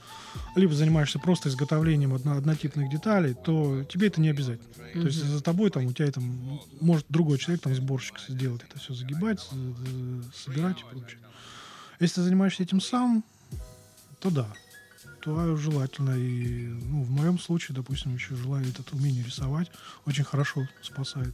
либо 0.56 0.74
занимаешься 0.74 1.20
просто 1.20 1.50
изготовлением 1.50 2.14
одно, 2.14 2.38
однотипных 2.38 2.90
деталей, 2.90 3.34
то 3.34 3.84
тебе 3.84 4.08
это 4.08 4.22
не 4.22 4.30
обязательно. 4.30 4.70
Mm-hmm. 4.78 5.02
То 5.02 5.08
есть 5.08 5.24
за 5.24 5.44
тобой 5.44 5.70
там 5.70 5.86
у 5.86 5.94
тебя 5.94 6.12
там 6.12 6.62
может 6.80 7.06
другой 7.10 7.38
человек 7.38 7.64
там 7.64 7.76
сборщик 7.76 8.20
сделать 8.28 8.62
это 8.68 8.80
все 8.80 8.94
загибать, 8.94 9.40
собирать 10.34 10.80
и 10.80 10.84
прочее. 10.84 11.20
Если 12.00 12.16
ты 12.16 12.22
занимаешься 12.24 12.64
этим 12.64 12.80
сам, 12.80 13.24
то 14.20 14.30
да 14.30 14.48
то 15.26 15.58
желательно. 15.58 16.12
И 16.12 16.68
ну, 16.68 17.04
в 17.04 17.10
моем 17.10 17.40
случае, 17.40 17.76
допустим, 17.76 18.14
еще 18.14 18.36
желаю 18.36 18.68
этот 18.68 18.94
умение 18.94 19.24
рисовать 19.24 19.72
очень 20.06 20.24
хорошо 20.24 20.68
спасает. 20.82 21.34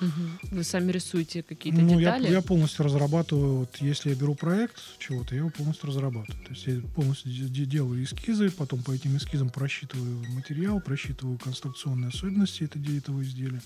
Угу. 0.00 0.56
Вы 0.56 0.64
сами 0.64 0.92
рисуете 0.92 1.42
какие-то 1.42 1.80
ну, 1.80 1.98
детали? 1.98 2.24
Я, 2.24 2.30
я 2.30 2.42
полностью 2.42 2.84
разрабатываю, 2.84 3.58
вот 3.58 3.76
если 3.78 4.10
я 4.10 4.16
беру 4.16 4.34
проект 4.34 4.76
чего-то, 4.98 5.34
я 5.34 5.40
его 5.40 5.50
полностью 5.50 5.88
разрабатываю. 5.88 6.44
То 6.44 6.50
есть 6.50 6.66
я 6.66 6.80
полностью 6.94 7.32
делаю 7.48 8.02
эскизы, 8.02 8.50
потом 8.50 8.82
по 8.82 8.92
этим 8.92 9.16
эскизам 9.16 9.50
просчитываю 9.50 10.24
материал, 10.32 10.80
просчитываю 10.80 11.38
конструкционные 11.38 12.08
особенности 12.08 12.64
этого, 12.64 12.96
этого 12.96 13.22
изделия. 13.22 13.62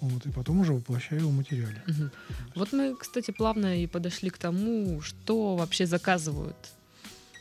Вот, 0.00 0.26
и 0.26 0.30
потом 0.30 0.60
уже 0.60 0.72
воплощаю 0.72 1.22
его 1.22 1.30
в 1.30 1.36
материале. 1.36 1.82
Угу. 1.86 2.10
Вот 2.54 2.72
мы, 2.72 2.96
кстати, 2.96 3.32
плавно 3.32 3.82
и 3.82 3.86
подошли 3.86 4.30
к 4.30 4.38
тому, 4.38 5.00
что 5.02 5.56
вообще 5.56 5.86
заказывают 5.86 6.56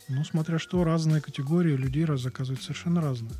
ну, 0.08 0.24
смотря 0.24 0.60
что, 0.60 0.84
разные 0.84 1.22
категории 1.22 1.76
людей 1.76 2.06
раз 2.06 2.22
заказывают 2.22 2.62
совершенно 2.62 3.02
разные. 3.02 3.34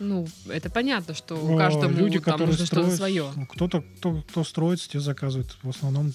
Ну, 0.00 0.26
это 0.48 0.70
понятно, 0.70 1.14
что 1.14 1.36
у 1.36 1.56
каждого 1.56 1.90
люди, 1.90 2.18
там 2.18 2.32
которые 2.32 2.48
нужно 2.48 2.66
строят, 2.66 2.86
что-то 2.86 2.96
свое. 2.96 3.32
Ну, 3.36 3.46
кто-то, 3.46 3.84
кто, 3.98 4.22
кто 4.22 4.44
строится, 4.44 4.88
те 4.88 5.00
заказывают 5.00 5.56
в 5.62 5.68
основном 5.68 6.12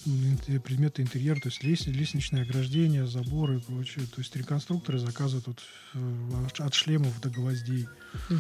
предметы 0.64 1.02
интерьера, 1.02 1.40
то 1.40 1.50
есть 1.50 1.64
лестничные 1.64 2.44
ограждения, 2.44 3.06
заборы 3.06 3.58
и 3.58 3.60
прочее. 3.60 4.06
То 4.14 4.20
есть 4.22 4.36
реконструкторы 4.36 5.00
заказывают 5.00 5.48
вот, 5.48 5.60
э, 5.94 6.64
от 6.64 6.74
шлемов 6.74 7.20
до 7.22 7.30
гвоздей. 7.30 7.88
Угу. 8.30 8.38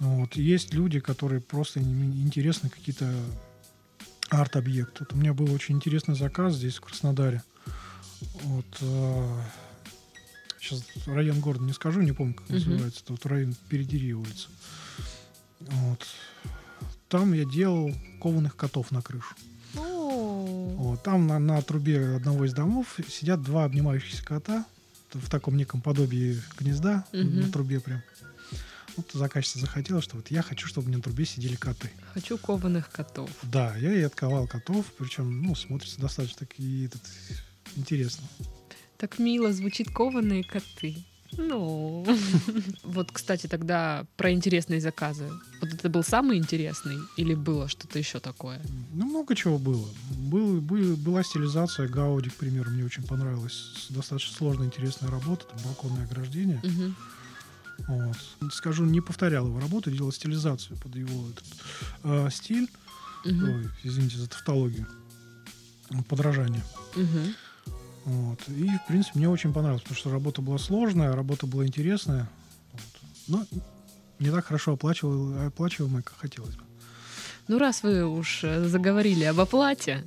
Вот. 0.00 0.36
Есть 0.36 0.74
люди, 0.74 0.98
которые 0.98 1.40
просто 1.40 1.80
интересны 1.80 2.68
какие-то 2.68 3.12
арт-объекты. 4.28 5.04
Вот 5.04 5.12
у 5.12 5.16
меня 5.16 5.34
был 5.34 5.52
очень 5.52 5.76
интересный 5.76 6.14
заказ 6.14 6.54
здесь, 6.54 6.76
в 6.76 6.80
Краснодаре. 6.80 7.42
Вот, 8.42 8.66
э, 8.80 9.40
сейчас 10.60 10.84
район 11.06 11.40
города 11.40 11.64
не 11.64 11.72
скажу, 11.72 12.00
не 12.02 12.12
помню, 12.12 12.34
как 12.34 12.46
uh-huh. 12.48 12.54
называется, 12.54 13.00
это 13.02 13.12
вот 13.12 13.26
район 13.26 13.54
Передери 13.68 14.12
улица. 14.12 14.48
Вот. 15.60 16.06
Там 17.08 17.32
я 17.32 17.44
делал 17.44 17.92
кованых 18.20 18.56
котов 18.56 18.90
на 18.92 19.02
крышу. 19.02 19.34
Oh. 19.74 20.74
Вот. 20.76 21.02
Там 21.02 21.26
на, 21.26 21.38
на 21.38 21.60
трубе 21.62 22.16
одного 22.16 22.44
из 22.44 22.52
домов 22.52 22.98
сидят 23.08 23.42
два 23.42 23.64
обнимающихся 23.64 24.24
кота 24.24 24.64
в 25.12 25.28
таком 25.28 25.56
неком 25.56 25.80
подобии 25.80 26.40
гнезда 26.58 27.04
uh-huh. 27.12 27.24
на 27.24 27.50
трубе 27.50 27.80
прям. 27.80 28.02
Вот 28.96 29.10
заказчица 29.12 29.60
захотела, 29.60 30.02
что 30.02 30.16
вот 30.16 30.30
я 30.30 30.42
хочу, 30.42 30.66
чтобы 30.66 30.86
у 30.86 30.88
меня 30.88 30.98
на 30.98 31.02
трубе 31.02 31.24
сидели 31.24 31.54
коты. 31.54 31.90
Хочу 32.12 32.36
кованых 32.36 32.90
котов. 32.90 33.30
Да, 33.42 33.76
я 33.76 33.94
и 33.94 34.02
отковал 34.02 34.46
котов, 34.46 34.86
причем, 34.98 35.42
ну, 35.42 35.54
смотрится 35.54 36.00
достаточно 36.00 36.40
таки 36.40 36.86
этот, 36.86 37.02
интересно. 37.76 38.24
Так 39.00 39.18
мило 39.18 39.50
звучит 39.50 39.90
кованые 39.90 40.44
коты. 40.44 40.94
Ну, 41.38 42.06
вот, 42.84 43.10
кстати, 43.10 43.46
тогда 43.46 44.04
про 44.18 44.30
интересные 44.30 44.78
заказы. 44.78 45.30
Вот 45.62 45.72
это 45.72 45.88
был 45.88 46.02
самый 46.02 46.36
интересный 46.36 46.98
или 47.16 47.34
было 47.34 47.66
что-то 47.66 47.98
еще 47.98 48.20
такое? 48.20 48.60
Ну, 48.92 49.06
много 49.06 49.34
чего 49.34 49.58
было. 49.58 49.88
Был, 50.10 50.60
был, 50.60 50.96
была 50.96 51.22
стилизация 51.22 51.88
Гауди, 51.88 52.28
к 52.28 52.34
примеру, 52.34 52.70
мне 52.70 52.84
очень 52.84 53.04
понравилась. 53.04 53.86
Достаточно 53.88 54.36
сложная, 54.36 54.66
интересная 54.66 55.10
работа, 55.10 55.46
там 55.46 55.58
балконное 55.64 56.04
ограждение. 56.04 56.60
Мгм. 56.62 56.94
Вот. 57.88 58.52
Скажу, 58.52 58.84
не 58.84 59.00
повторял 59.00 59.46
его 59.46 59.60
работу, 59.60 59.90
делал 59.90 60.12
стилизацию 60.12 60.76
под 60.76 60.94
его 60.94 61.30
этот, 61.30 61.44
э, 62.04 62.28
стиль. 62.30 62.68
Мгм. 63.24 63.48
Ой, 63.48 63.68
извините 63.82 64.18
за 64.18 64.28
тавтологию. 64.28 64.86
Подражание. 66.06 66.62
Мгм. 66.94 67.34
Вот. 68.04 68.40
И, 68.48 68.68
в 68.68 68.86
принципе, 68.88 69.18
мне 69.18 69.28
очень 69.28 69.52
понравилось, 69.52 69.82
потому 69.82 69.98
что 69.98 70.10
работа 70.10 70.42
была 70.42 70.58
сложная, 70.58 71.12
работа 71.14 71.46
была 71.46 71.66
интересная. 71.66 72.28
Вот. 72.72 72.82
Но 73.28 73.60
не 74.18 74.30
так 74.30 74.46
хорошо 74.46 74.72
оплачивал- 74.74 75.46
оплачиваемая, 75.46 76.02
как 76.02 76.16
хотелось 76.18 76.54
бы. 76.56 76.62
Ну, 77.48 77.58
раз 77.58 77.82
вы 77.82 78.04
уж 78.06 78.44
э, 78.44 78.64
заговорили 78.68 79.24
об 79.24 79.40
оплате, 79.40 80.04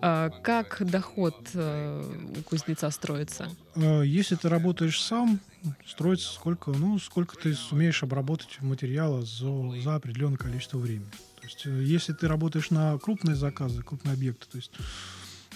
э, 0.00 0.30
как 0.42 0.82
доход 0.90 1.36
э, 1.54 2.32
у 2.38 2.42
кузнеца 2.42 2.90
строится? 2.90 3.48
Э, 3.76 4.02
Если 4.04 4.34
ты 4.34 4.48
работаешь 4.48 5.00
сам, 5.00 5.38
строится 5.86 6.32
сколько, 6.32 6.70
ну, 6.72 6.98
сколько 6.98 7.36
ты 7.36 7.54
сумеешь 7.54 8.02
обработать 8.02 8.60
материала 8.60 9.22
за, 9.22 9.80
за 9.80 9.94
определенное 9.94 10.38
количество 10.38 10.78
времени. 10.78 11.06
То 11.40 11.46
есть, 11.46 11.64
если 11.64 12.12
ты 12.12 12.26
работаешь 12.28 12.70
на 12.70 12.98
крупные 12.98 13.36
заказы, 13.36 13.82
крупные 13.82 14.14
объекты, 14.14 14.46
то 14.50 14.56
есть 14.58 14.72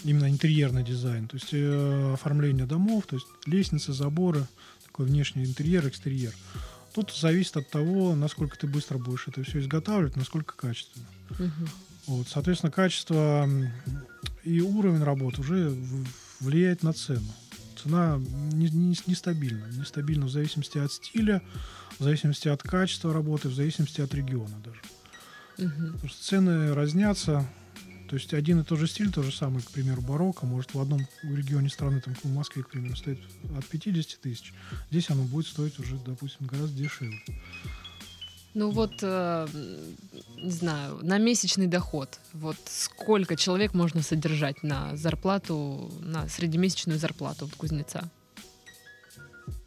именно 0.06 0.30
интерьерный 0.30 0.84
дизайн, 0.84 1.26
то 1.28 1.36
есть 1.36 1.48
э, 1.52 2.12
оформление 2.14 2.66
домов, 2.66 3.04
то 3.06 3.16
есть 3.16 3.26
лестницы, 3.44 3.92
заборы, 3.92 4.46
такой 4.84 5.06
внешний 5.06 5.44
интерьер, 5.44 5.86
экстерьер. 5.86 6.32
Тут 6.94 7.12
зависит 7.12 7.56
от 7.56 7.68
того, 7.68 8.14
насколько 8.14 8.56
ты 8.56 8.66
быстро 8.66 8.98
будешь 8.98 9.28
это 9.28 9.42
все 9.42 9.60
изготавливать, 9.60 10.16
насколько 10.16 10.54
качественно. 10.56 11.04
Мгм. 11.38 11.68
Вот, 12.06 12.28
соответственно, 12.28 12.70
качество 12.70 13.48
и 14.44 14.60
уровень 14.60 15.02
работы 15.02 15.40
уже 15.40 15.76
влияет 16.40 16.82
на 16.82 16.92
цену. 16.92 17.26
Цена 17.82 18.16
не- 18.52 18.70
не- 18.70 18.96
нестабильна. 19.06 19.66
Нестабильна 19.72 20.26
в 20.26 20.30
зависимости 20.30 20.78
от 20.78 20.92
стиля, 20.92 21.42
в 21.98 22.04
зависимости 22.04 22.48
от 22.48 22.62
качества 22.62 23.12
работы, 23.12 23.48
в 23.48 23.54
зависимости 23.54 24.00
от 24.00 24.14
региона 24.14 24.56
даже. 24.64 24.80
Мгм. 25.58 25.92
Потому 25.94 26.08
что 26.08 26.22
цены 26.22 26.74
разнятся. 26.74 27.46
То 28.08 28.14
есть 28.14 28.32
один 28.34 28.60
и 28.60 28.64
тот 28.64 28.78
же 28.78 28.86
стиль, 28.86 29.10
тот 29.10 29.24
же 29.24 29.32
самый, 29.32 29.62
к 29.62 29.70
примеру, 29.70 30.00
барокко, 30.00 30.46
может 30.46 30.74
в 30.74 30.80
одном 30.80 31.00
регионе 31.22 31.68
страны, 31.68 32.00
там, 32.00 32.14
в 32.14 32.24
Москве, 32.26 32.62
к 32.62 32.70
примеру, 32.70 32.94
стоит 32.94 33.18
от 33.56 33.66
50 33.66 34.20
тысяч. 34.20 34.52
Здесь 34.90 35.10
оно 35.10 35.24
будет 35.24 35.46
стоить 35.46 35.78
уже, 35.78 35.98
допустим, 36.06 36.46
гораздо 36.46 36.76
дешевле. 36.76 37.20
Ну 38.54 38.70
вот, 38.70 38.92
э, 39.02 39.46
не 40.36 40.50
знаю, 40.50 41.00
на 41.02 41.18
месячный 41.18 41.66
доход. 41.66 42.20
Вот 42.32 42.56
сколько 42.64 43.36
человек 43.36 43.74
можно 43.74 44.02
содержать 44.02 44.62
на 44.62 44.96
зарплату, 44.96 45.92
на 46.00 46.26
среднемесячную 46.28 46.98
зарплату 46.98 47.46
вот 47.46 47.54
кузнеца? 47.56 48.08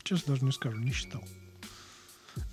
Честно, 0.04 0.34
даже 0.34 0.46
не 0.46 0.52
скажу, 0.52 0.80
не 0.80 0.92
считал. 0.92 1.24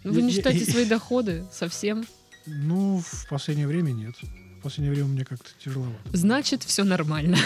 Ну, 0.05 0.13
Вы 0.13 0.23
не 0.23 0.33
считаете 0.33 0.71
свои 0.71 0.85
доходы 0.89 1.47
совсем? 1.51 2.05
Ну, 2.45 3.01
в 3.01 3.29
последнее 3.31 3.67
время 3.67 3.93
нет. 3.93 4.15
В 4.59 4.63
последнее 4.63 4.93
время 4.95 5.09
мне 5.09 5.25
как-то 5.25 5.51
тяжеловато. 5.63 5.99
Значит, 6.13 6.63
все 6.63 6.85
нормально. 6.85 7.37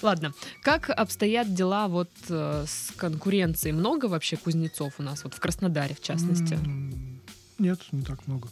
Ладно, 0.00 0.32
как 0.62 0.90
обстоят 0.90 1.52
дела 1.54 1.88
вот 1.88 2.10
э, 2.28 2.64
с 2.66 2.92
конкуренцией? 2.96 3.72
Много 3.72 4.06
вообще 4.06 4.36
кузнецов 4.36 4.94
у 4.98 5.02
нас, 5.02 5.24
вот 5.24 5.34
в 5.34 5.40
Краснодаре 5.40 5.94
в 5.94 6.00
частности? 6.00 6.58
Нет, 7.58 7.80
не 7.90 8.02
так 8.02 8.24
много. 8.28 8.48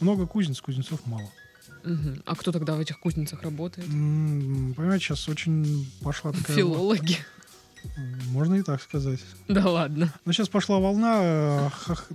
Много 0.00 0.26
кузнец, 0.26 0.60
кузнецов 0.60 1.06
мало. 1.06 1.30
А 2.24 2.34
кто 2.34 2.50
тогда 2.50 2.74
в 2.74 2.80
этих 2.80 2.98
кузницах 2.98 3.42
работает? 3.42 3.86
Понимаете, 3.86 5.04
сейчас 5.04 5.28
очень 5.28 5.88
пошла 6.02 6.32
такая... 6.32 6.56
Филологи. 6.56 7.18
Можно 8.36 8.56
и 8.56 8.62
так 8.62 8.82
сказать. 8.82 9.20
Да 9.48 9.66
ладно. 9.66 10.12
Но 10.26 10.32
сейчас 10.32 10.50
пошла 10.50 10.78
волна 10.78 11.20
э, 11.22 11.70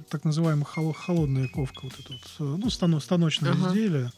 так 0.10 0.24
называемая 0.24 0.66
холо- 0.66 0.94
холодная 0.94 1.48
ковка, 1.48 1.80
вот 1.86 1.94
это 2.00 2.14
вот, 2.14 2.22
э, 2.40 2.58
ну, 2.64 2.70
стано- 2.70 3.00
станочное 3.00 3.54
Ага. 3.54 3.70
изделие. 3.70 4.12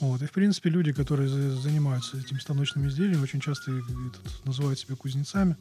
Вот. 0.00 0.22
И, 0.22 0.26
в 0.26 0.32
принципе, 0.32 0.70
люди, 0.70 0.92
которые 0.94 1.28
за- 1.28 1.54
занимаются 1.60 2.16
этими 2.16 2.38
станочными 2.38 2.88
изделиями, 2.88 3.20
очень 3.22 3.40
часто 3.40 3.72
этот, 3.72 4.46
называют 4.46 4.78
себя 4.78 4.96
кузнецами. 4.96 5.54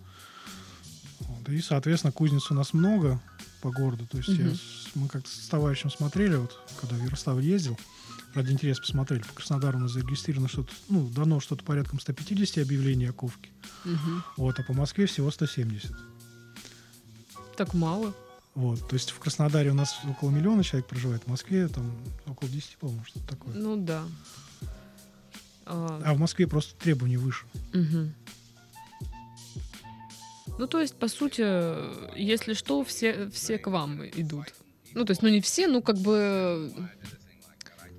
Вот. 1.20 1.50
И, 1.50 1.60
соответственно, 1.62 2.14
кузнец 2.14 2.50
у 2.50 2.54
нас 2.54 2.72
много 2.74 3.20
по 3.62 3.70
городу. 3.70 4.08
То 4.08 4.16
есть 4.20 4.30
я 4.30 4.46
Мгм. 4.46 4.56
с- 4.56 4.96
мы 4.96 5.10
как-то 5.10 5.30
с 5.30 5.48
товарищем 5.50 5.92
смотрели, 5.92 6.38
вот, 6.38 6.58
когда 6.80 6.96
в 6.96 7.04
Ярославль 7.04 7.44
ездил, 7.44 7.78
ради 8.34 8.52
интереса 8.52 8.82
посмотрели. 8.82 9.22
По 9.24 9.34
Краснодару 9.34 9.78
у 9.78 9.82
нас 9.82 9.92
зарегистрировано 9.92 10.48
что-то, 10.50 10.72
ну, 10.90 11.08
дано 11.10 11.40
что-то 11.40 11.64
порядком 11.64 12.00
150 12.00 12.58
объявлений 12.64 13.06
о 13.08 13.14
ковке. 13.14 13.50
Мгм. 13.86 14.24
Вот, 14.38 14.60
а 14.60 14.64
по 14.64 14.74
Москве 14.74 15.06
всего 15.06 15.32
170. 15.32 15.92
Так 17.58 17.74
мало. 17.74 18.14
Вот, 18.56 18.88
то 18.88 18.96
есть 18.96 19.12
в 19.12 19.20
Краснодаре 19.20 19.72
у 19.72 19.74
нас 19.74 20.00
около 20.10 20.32
миллиона 20.32 20.64
человек 20.64 20.88
проживает, 20.88 21.24
в 21.24 21.28
Москве 21.28 21.68
там 21.68 21.92
около 22.26 22.50
10, 22.50 22.78
по-моему, 22.78 23.04
что-то 23.06 23.28
такое. 23.28 23.54
Ну 23.54 23.78
да. 23.78 24.04
А, 25.66 26.02
А 26.04 26.14
в 26.14 26.20
Москве 26.20 26.48
просто 26.48 26.76
требования 26.76 27.18
выше. 27.18 27.46
мгм. 27.74 28.14
Ну, 30.58 30.68
то 30.68 30.82
есть, 30.82 30.96
по 30.96 31.08
сути, 31.08 31.42
если 32.20 32.54
что, 32.54 32.84
все, 32.84 33.30
все 33.30 33.58
к 33.58 33.68
вам 33.68 34.06
идут. 34.08 34.54
Ну, 34.94 35.06
то 35.06 35.12
есть, 35.12 35.22
ну 35.22 35.30
не 35.30 35.40
все, 35.40 35.68
ну 35.68 35.82
как 35.82 35.98
бы 36.00 36.74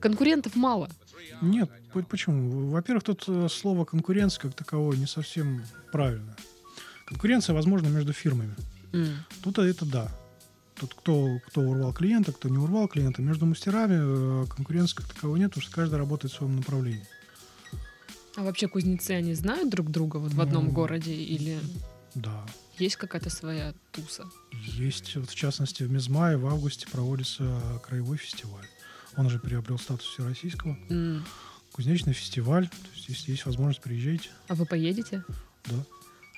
конкурентов 0.01 0.57
мало. 0.57 0.89
Нет, 1.43 1.71
по- 1.93 2.03
почему? 2.03 2.71
Во-первых, 2.71 3.05
тут 3.05 3.25
э, 3.29 3.49
слово 3.51 3.85
конкуренция 3.85 4.43
как 4.43 4.55
таковое 4.55 4.97
не 4.97 5.07
совсем 5.07 5.63
правильно. 5.93 6.37
Конкуренция 7.07 7.55
возможна 7.55 7.89
между 7.89 8.13
фирмами. 8.13 8.55
М. 8.93 9.17
Тут 9.43 9.59
это 9.59 9.85
да. 9.87 10.13
Тут 10.77 10.95
кто, 10.95 11.39
кто 11.47 11.61
урвал 11.61 11.93
клиента, 11.93 12.33
кто 12.33 12.49
не 12.49 12.59
урвал 12.59 12.89
клиента. 12.89 13.23
Между 13.23 13.47
мастерами 13.47 14.45
э, 14.45 14.47
конкуренции 14.47 14.97
как 14.97 15.07
таковой 15.09 15.39
нет, 15.39 15.51
потому 15.51 15.63
что 15.63 15.75
каждый 15.75 15.97
работает 15.99 16.33
в 16.33 16.37
своем 16.37 16.57
направлении. 16.57 17.07
А 18.37 18.43
вообще 18.43 18.69
кузнецы, 18.69 19.11
они 19.13 19.35
знают 19.35 19.71
друг 19.71 19.91
друга 19.91 20.17
вот 20.19 20.33
в 20.33 20.41
одном 20.41 20.67
Ну, 20.67 20.71
городе 20.73 21.13
или 21.13 21.59
Да. 22.15 22.47
есть 22.79 22.97
какая-то 22.97 23.29
своя 23.29 23.75
туса? 23.93 24.25
Есть, 24.53 25.17
вот 25.17 25.29
в 25.31 25.35
частности, 25.35 25.83
в 25.83 25.91
Мезмае 25.91 26.37
в 26.37 26.47
августе 26.47 26.87
проводится 26.91 27.61
краевой 27.87 28.17
фестиваль. 28.19 28.67
Он 29.16 29.27
уже 29.27 29.38
приобрел 29.38 29.79
статус 29.79 30.07
всероссийского. 30.07 30.79
М. 30.88 31.25
Кузнечный 31.73 32.12
фестиваль. 32.12 32.68
То 32.68 32.77
есть, 32.94 33.09
если 33.09 33.31
есть 33.33 33.46
возможность, 33.46 33.81
приезжайте. 33.81 34.29
А 34.49 34.55
вы 34.55 34.66
поедете? 34.66 35.25
Да. 35.66 35.77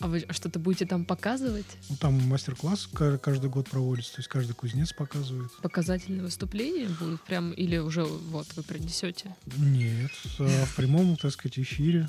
А 0.00 0.08
вы 0.08 0.24
что-то 0.30 0.58
будете 0.58 0.84
там 0.84 1.04
показывать? 1.04 1.66
Ну, 1.88 1.96
там 1.96 2.14
мастер-класс 2.28 2.88
ка- 2.92 3.18
каждый 3.18 3.48
год 3.48 3.68
проводится, 3.70 4.14
то 4.14 4.18
есть 4.18 4.28
каждый 4.28 4.52
кузнец 4.54 4.92
показывает. 4.92 5.52
Показательные 5.62 6.22
выступления 6.22 6.88
будут 6.98 7.20
прям 7.22 7.52
или 7.52 7.76
уже 7.78 8.02
вот 8.02 8.48
вы 8.56 8.64
принесете? 8.64 9.36
Нет, 9.56 10.10
а 10.40 10.64
в 10.66 10.74
прямом, 10.74 11.16
так 11.16 11.30
сказать, 11.32 11.58
эфире. 11.60 12.08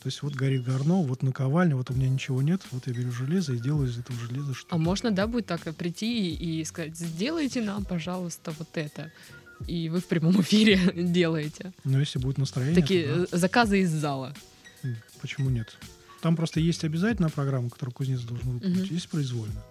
То 0.00 0.06
есть 0.06 0.22
вот 0.22 0.34
горит 0.34 0.62
горно, 0.64 1.02
вот 1.02 1.24
наковальня, 1.24 1.74
вот 1.74 1.90
у 1.90 1.94
меня 1.94 2.08
ничего 2.08 2.40
нет, 2.40 2.62
вот 2.70 2.86
я 2.86 2.92
беру 2.92 3.10
железо 3.10 3.52
и 3.52 3.58
делаю 3.58 3.88
из 3.88 3.98
этого 3.98 4.16
железа 4.20 4.54
что 4.54 4.72
А 4.72 4.78
можно, 4.78 5.10
да, 5.10 5.26
будет 5.26 5.46
так 5.46 5.74
прийти 5.74 6.30
и, 6.32 6.60
и 6.60 6.64
сказать, 6.64 6.96
сделайте 6.96 7.62
нам, 7.62 7.84
пожалуйста, 7.84 8.52
вот 8.60 8.68
это. 8.74 9.10
И 9.66 9.88
вы 9.88 10.00
в 10.00 10.06
прямом 10.06 10.40
эфире 10.40 10.78
делаете. 10.94 11.72
Но 11.84 11.98
если 12.00 12.18
будет 12.18 12.38
настроение, 12.38 12.80
Такие 12.80 13.04
то 13.06 13.26
э, 13.32 13.38
заказы 13.38 13.80
из 13.80 13.90
зала. 13.90 14.32
да. 14.82 14.90
Почему 15.20 15.50
нет? 15.50 15.76
Там 16.20 16.36
просто 16.36 16.60
есть 16.60 16.84
обязательная 16.84 17.30
программа, 17.30 17.70
которую 17.70 17.92
кузнец 17.94 18.20
должен 18.20 18.48
выполнить, 18.50 18.84
Мгм. 18.86 18.94
есть 18.94 19.08
произвольная. 19.08 19.64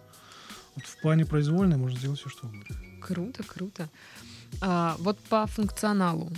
Вот 0.75 0.85
в 0.85 1.01
плане 1.01 1.25
произвольной 1.25 1.77
можно 1.77 1.97
сделать 1.99 2.19
все, 2.19 2.29
что 2.29 2.47
угодно. 2.47 2.75
Круто, 3.01 3.43
круто. 3.43 3.89
А, 4.61 4.95
вот 4.99 5.19
по 5.19 5.45
функционалу. 5.47 6.31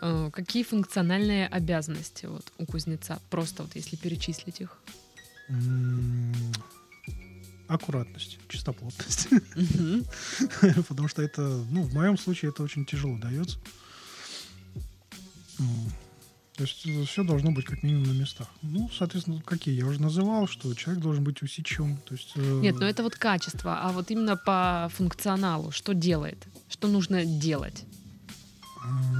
э, 0.00 0.30
Какие 0.32 0.62
функциональные 0.64 1.46
обязанности 1.48 2.26
вот 2.26 2.44
у 2.58 2.66
кузнеца? 2.66 3.20
Просто 3.30 3.62
вот 3.62 3.74
если 3.76 3.96
перечислить 3.96 4.60
их. 4.60 4.78
Аккуратность, 7.74 8.38
чистоплотность. 8.48 9.28
Потому 10.88 11.08
что 11.08 11.22
это, 11.22 11.42
ну, 11.42 11.82
в 11.82 11.92
моем 11.94 12.16
случае 12.16 12.50
это 12.50 12.62
очень 12.62 12.84
тяжело 12.84 13.18
дается. 13.18 13.58
То 16.56 16.62
есть 16.62 16.86
все 17.08 17.24
должно 17.24 17.50
быть 17.50 17.64
как 17.64 17.82
минимум 17.82 18.04
на 18.04 18.12
местах. 18.12 18.46
Ну, 18.62 18.88
соответственно, 18.96 19.42
какие? 19.44 19.74
Я 19.74 19.86
уже 19.86 20.00
называл, 20.00 20.46
что 20.46 20.72
человек 20.74 21.02
должен 21.02 21.24
быть 21.24 21.42
усечен. 21.42 21.96
То 21.96 22.14
есть, 22.14 22.30
э, 22.36 22.60
Нет, 22.62 22.76
но 22.78 22.86
это 22.86 23.02
вот 23.02 23.16
качество, 23.16 23.80
а 23.82 23.90
вот 23.90 24.12
именно 24.12 24.36
по 24.36 24.88
функционалу, 24.94 25.72
что 25.72 25.94
делает, 25.94 26.46
что 26.68 26.86
нужно 26.86 27.24
делать. 27.24 27.84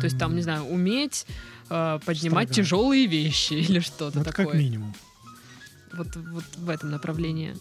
То 0.01 0.05
есть 0.05 0.19
там, 0.19 0.37
не 0.37 0.43
знаю, 0.43 0.65
уметь 0.67 1.27
э, 1.71 1.99
поднимать 2.05 2.51
Строгать. 2.51 2.55
тяжелые 2.55 3.07
вещи 3.07 3.55
или 3.69 3.81
что-то 3.81 4.19
ну, 4.19 4.23
это 4.23 4.31
такое. 4.31 4.47
как 4.47 4.55
минимум. 4.55 4.95
Вот, 5.93 6.15
вот 6.15 6.45
в 6.57 6.71
этом 6.71 6.91
направлении. 6.91 7.57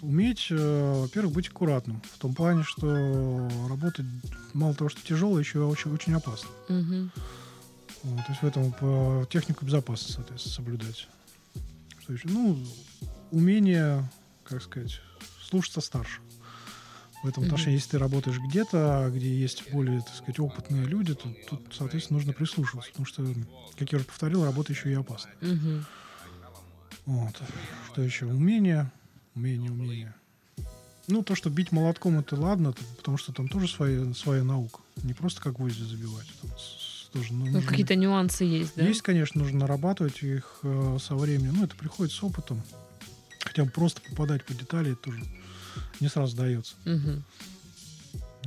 Уметь, 0.00 0.46
э, 0.50 1.00
во-первых, 1.02 1.34
быть 1.34 1.48
аккуратным. 1.48 2.00
В 2.14 2.18
том 2.18 2.34
плане, 2.34 2.62
что 2.62 3.48
работать 3.68 4.06
мало 4.52 4.74
того, 4.74 4.88
что 4.90 5.00
тяжело, 5.02 5.38
еще 5.38 5.60
очень, 5.64 5.92
очень 5.92 6.14
опасно. 6.14 6.48
Мгм. 6.68 7.10
Вот, 8.04 8.26
то 8.26 8.32
есть 8.32 8.42
в 8.42 8.46
этом 8.46 9.26
технику 9.26 9.64
безопасности, 9.64 10.12
соответственно, 10.12 10.54
соблюдать. 10.54 11.08
Что 12.00 12.12
еще? 12.12 12.28
Ну, 12.28 12.64
умение, 13.32 14.08
как 14.44 14.62
сказать, 14.62 15.00
слушаться 15.42 15.80
старших. 15.80 16.20
В 17.24 17.26
этом 17.26 17.42
отношении, 17.44 17.74
если 17.74 17.90
ты 17.90 17.98
работаешь 17.98 18.38
где-то, 18.38 19.10
где 19.12 19.34
есть 19.36 19.68
более, 19.72 20.00
так 20.02 20.14
сказать, 20.14 20.38
опытные 20.38 20.84
люди, 20.84 21.14
то 21.14 21.28
тут, 21.48 21.60
соответственно, 21.72 22.18
нужно 22.18 22.32
прислушиваться. 22.32 22.92
Потому 22.92 23.06
что, 23.06 23.26
как 23.76 23.90
я 23.90 23.96
уже 23.96 24.06
повторил, 24.06 24.44
работа 24.44 24.72
еще 24.72 24.92
и 24.92 24.94
опасна. 24.94 25.32
Мгм. 25.40 25.84
Вот. 27.06 27.34
Что 27.90 28.02
еще? 28.02 28.26
Умение. 28.26 28.92
Умение, 29.38 29.70
умение. 29.70 30.14
Ну, 31.06 31.22
то, 31.22 31.36
что 31.36 31.48
бить 31.48 31.70
молотком, 31.70 32.18
это 32.18 32.34
ладно, 32.34 32.74
потому 32.96 33.16
что 33.18 33.32
там 33.32 33.48
тоже 33.48 33.68
своя, 33.68 34.12
своя 34.14 34.42
наука. 34.42 34.80
Не 35.04 35.14
просто 35.14 35.40
как 35.40 35.54
гвозди 35.54 35.82
забивать. 35.84 36.26
Там 36.42 36.50
тоже, 37.12 37.32
ну, 37.32 37.46
Ну, 37.46 37.52
нужно- 37.52 37.70
какие-то 37.70 37.94
нюансы 37.94 38.42
есть, 38.44 38.72
да? 38.74 38.82
Есть, 38.82 39.02
конечно, 39.02 39.40
нужно 39.40 39.60
нарабатывать 39.60 40.22
их 40.24 40.58
э, 40.64 40.98
со 41.00 41.14
временем. 41.14 41.54
Ну, 41.56 41.64
это 41.64 41.76
приходит 41.76 42.12
с 42.12 42.20
опытом. 42.22 42.60
Хотя 43.38 43.64
бы 43.64 43.70
просто 43.70 44.00
попадать 44.10 44.44
по 44.44 44.52
детали, 44.54 44.92
это 44.92 45.02
тоже 45.02 45.22
не 46.00 46.08
сразу 46.08 46.36
дается. 46.36 46.74
Мгм. 46.84 47.22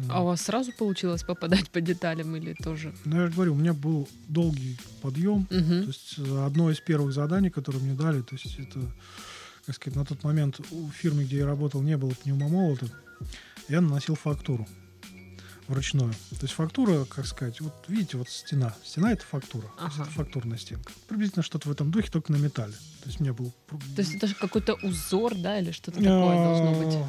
А 0.09 0.21
у 0.21 0.25
вас 0.25 0.41
сразу 0.41 0.73
получилось 0.73 1.23
попадать 1.23 1.69
по 1.69 1.79
деталям 1.79 2.35
или 2.35 2.53
тоже? 2.53 2.93
Ну, 3.05 3.15
я 3.21 3.27
же 3.27 3.33
говорю, 3.33 3.53
у 3.53 3.57
меня 3.57 3.73
был 3.73 4.09
долгий 4.27 4.77
подъем. 5.01 5.47
Мгм. 5.49 5.83
То 5.83 5.87
есть 5.87 6.15
э, 6.17 6.45
одно 6.45 6.69
из 6.69 6.81
первых 6.81 7.13
заданий, 7.13 7.49
которые 7.49 7.81
мне 7.81 7.93
дали, 7.93 8.21
то 8.21 8.35
есть 8.35 8.59
это, 8.59 8.79
как 9.65 9.75
сказать, 9.75 9.95
на 9.97 10.05
тот 10.05 10.23
момент 10.23 10.59
у 10.71 10.89
фирмы, 10.89 11.23
где 11.23 11.37
я 11.39 11.45
работал, 11.45 11.81
не 11.81 11.97
было 11.97 12.11
пневмомолота, 12.11 12.87
я 13.69 13.81
наносил 13.81 14.15
фактуру 14.15 14.67
вручную. 15.67 16.11
То 16.31 16.37
есть 16.41 16.53
фактура, 16.53 17.05
как 17.05 17.25
сказать, 17.25 17.61
вот 17.61 17.73
видите, 17.87 18.17
вот 18.17 18.29
стена. 18.29 18.75
Стена— 18.83 19.11
это 19.13 19.23
фактура. 19.23 19.67
Ага. 19.79 20.03
это 20.03 20.11
фактурная 20.11 20.57
стенка. 20.57 20.91
Приблизительно 21.07 21.43
что-то 21.43 21.69
в 21.69 21.71
этом 21.71 21.91
духе, 21.91 22.09
только 22.11 22.31
на 22.31 22.37
металле. 22.37 22.73
То 23.03 23.07
есть 23.07 23.19
у 23.19 23.23
меня 23.23 23.33
был... 23.33 23.53
То 23.69 24.01
есть 24.01 24.15
это 24.15 24.27
же 24.27 24.35
какой-то 24.35 24.73
узор, 24.83 25.35
да, 25.35 25.59
или 25.59 25.71
что-то 25.71 25.97
такое 25.97 26.43
должно 26.43 26.73
быть? 26.73 26.95
А, 26.95 27.07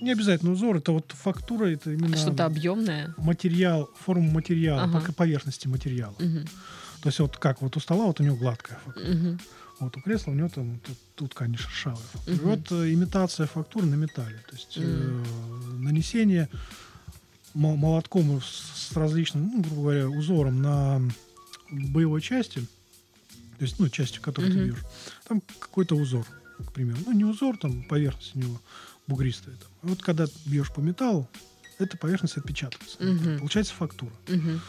Не 0.00 0.12
обязательно 0.12 0.52
узор, 0.52 0.76
это 0.76 0.92
вот 0.92 1.12
фактура, 1.12 1.66
это 1.66 1.90
именно 1.92 2.16
Что-то 2.16 2.46
объемное. 2.46 3.14
материал, 3.18 3.90
форма 3.98 4.30
материала, 4.30 4.84
Ага. 4.84 5.12
поверхности 5.12 5.68
материала. 5.68 6.14
Мгм. 6.18 6.46
То 7.02 7.08
есть 7.08 7.18
вот 7.18 7.36
как 7.36 7.60
вот 7.60 7.76
у 7.76 7.80
стола, 7.80 8.06
вот 8.06 8.20
у 8.20 8.22
него 8.24 8.36
гладкая 8.36 8.78
фактура. 8.84 9.06
Мгм. 9.08 9.40
Вот 9.80 9.96
у 9.96 10.00
кресла 10.00 10.32
у 10.32 10.34
него 10.34 10.48
там 10.48 10.78
тут, 10.80 10.96
тут 11.14 11.34
конечно, 11.34 11.68
шершавая 11.68 11.98
фактура. 12.12 12.34
Мгм. 12.36 12.44
Вот 12.50 12.72
э, 12.72 12.92
имитация 12.92 13.46
фактуры 13.46 13.86
на 13.86 13.94
металле. 13.94 14.38
То 14.48 14.54
есть 14.56 14.74
э, 14.76 15.24
нанесение 15.78 16.48
мо- 17.54 17.76
молотком 17.76 18.40
с, 18.42 18.92
различным, 18.94 19.50
ну, 19.54 19.62
грубо 19.62 19.76
говоря, 19.82 20.08
узором 20.08 20.60
на 20.62 21.00
боевой 21.70 22.20
части, 22.20 22.60
то 23.58 23.64
есть, 23.64 23.78
ну, 23.78 23.88
части, 23.88 24.18
в 24.18 24.20
которой 24.22 24.50
ты 24.52 24.58
Мгм. 24.58 24.66
бьешь, 24.70 24.84
там 25.28 25.42
какой-то 25.58 25.94
узор, 25.94 26.26
к 26.66 26.72
примеру. 26.72 26.98
Ну, 27.06 27.12
не 27.12 27.24
узор, 27.24 27.56
там 27.58 27.82
поверхность 27.84 28.34
у 28.36 28.38
него 28.38 28.60
бугристая. 29.06 29.54
Там. 29.56 29.68
А 29.82 29.86
вот 29.88 30.02
когда 30.02 30.26
бьешь 30.46 30.72
по 30.72 30.80
металлу, 30.80 31.28
эта 31.78 31.96
поверхность 31.96 32.36
отпечатывается. 32.36 33.02
Мгм. 33.02 33.38
Получается 33.38 33.72
фактура. 33.74 34.12
Мгм. 34.28 34.60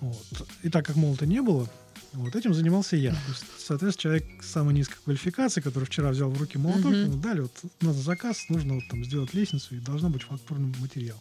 Вот. 0.00 0.48
И 0.62 0.70
так 0.70 0.86
как 0.86 0.96
молота 0.96 1.26
не 1.26 1.42
было, 1.42 1.68
вот 2.16 2.34
этим 2.36 2.54
занимался 2.54 2.96
я. 2.96 3.10
То 3.12 3.18
есть, 3.28 3.44
соответственно, 3.58 4.02
человек 4.20 4.42
с 4.42 4.50
самой 4.50 4.74
низкой 4.74 4.96
квалификации, 5.04 5.60
который 5.60 5.84
вчера 5.84 6.10
взял 6.10 6.30
в 6.30 6.38
руки 6.40 6.58
молоток, 6.58 6.86
Мгм. 6.92 6.94
ему 7.04 7.16
дали, 7.16 7.40
вот 7.40 7.52
на 7.80 7.92
заказ 7.92 8.46
нужно 8.48 8.74
вот 8.74 8.84
там 8.88 9.04
сделать 9.04 9.34
лестницу, 9.34 9.74
и 9.74 9.78
должна 9.78 10.08
быть 10.08 10.22
фактурный 10.22 10.74
материал. 10.78 11.20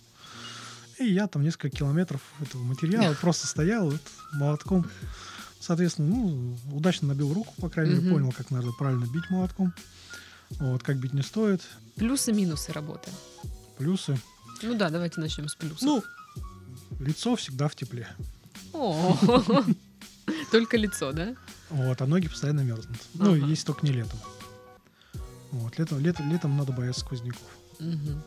И 0.99 1.05
я 1.05 1.27
там 1.27 1.43
несколько 1.43 1.69
километров 1.69 2.21
этого 2.39 2.63
материала 2.63 3.13
просто 3.19 3.47
стоял 3.47 3.89
вот, 3.91 4.01
молотком. 4.33 4.85
Соответственно, 5.59 6.09
ну, 6.09 6.57
удачно 6.71 7.07
набил 7.09 7.33
руку, 7.33 7.53
по 7.59 7.69
крайней 7.69 7.95
мере, 7.95 8.05
Мгм. 8.05 8.13
понял, 8.15 8.31
как 8.31 8.51
надо 8.51 8.71
правильно 8.71 9.05
бить 9.05 9.29
молотком. 9.29 9.73
Вот, 10.51 10.83
как 10.83 10.97
бить 10.99 11.13
не 11.13 11.23
стоит. 11.23 11.61
Плюсы-минусы 11.95 12.71
работы. 12.71 13.09
Плюсы. 13.77 14.17
Ну 14.61 14.77
да, 14.77 14.89
давайте 14.89 15.19
начнем 15.19 15.49
с 15.49 15.55
плюсов. 15.55 15.81
Ну, 15.81 16.03
лицо 16.99 17.35
всегда 17.35 17.67
в 17.67 17.75
тепле. 17.75 18.07
О, 18.73 19.17
Только 20.51 20.77
лицо, 20.77 21.11
да? 21.11 21.35
Вот, 21.69 22.01
а 22.01 22.05
ноги 22.07 22.27
постоянно 22.27 22.61
мерзнут. 22.61 22.97
Ну, 23.13 23.33
Ага. 23.35 23.45
если 23.47 23.65
только 23.65 23.85
не 23.85 23.91
летом. 23.93 24.19
Вот, 25.51 25.77
летом, 25.79 25.99
летом, 25.99 26.31
летом 26.31 26.57
надо 26.57 26.71
бояться 26.71 27.01
сквозняков. 27.01 27.47
Мгм. 27.79 28.21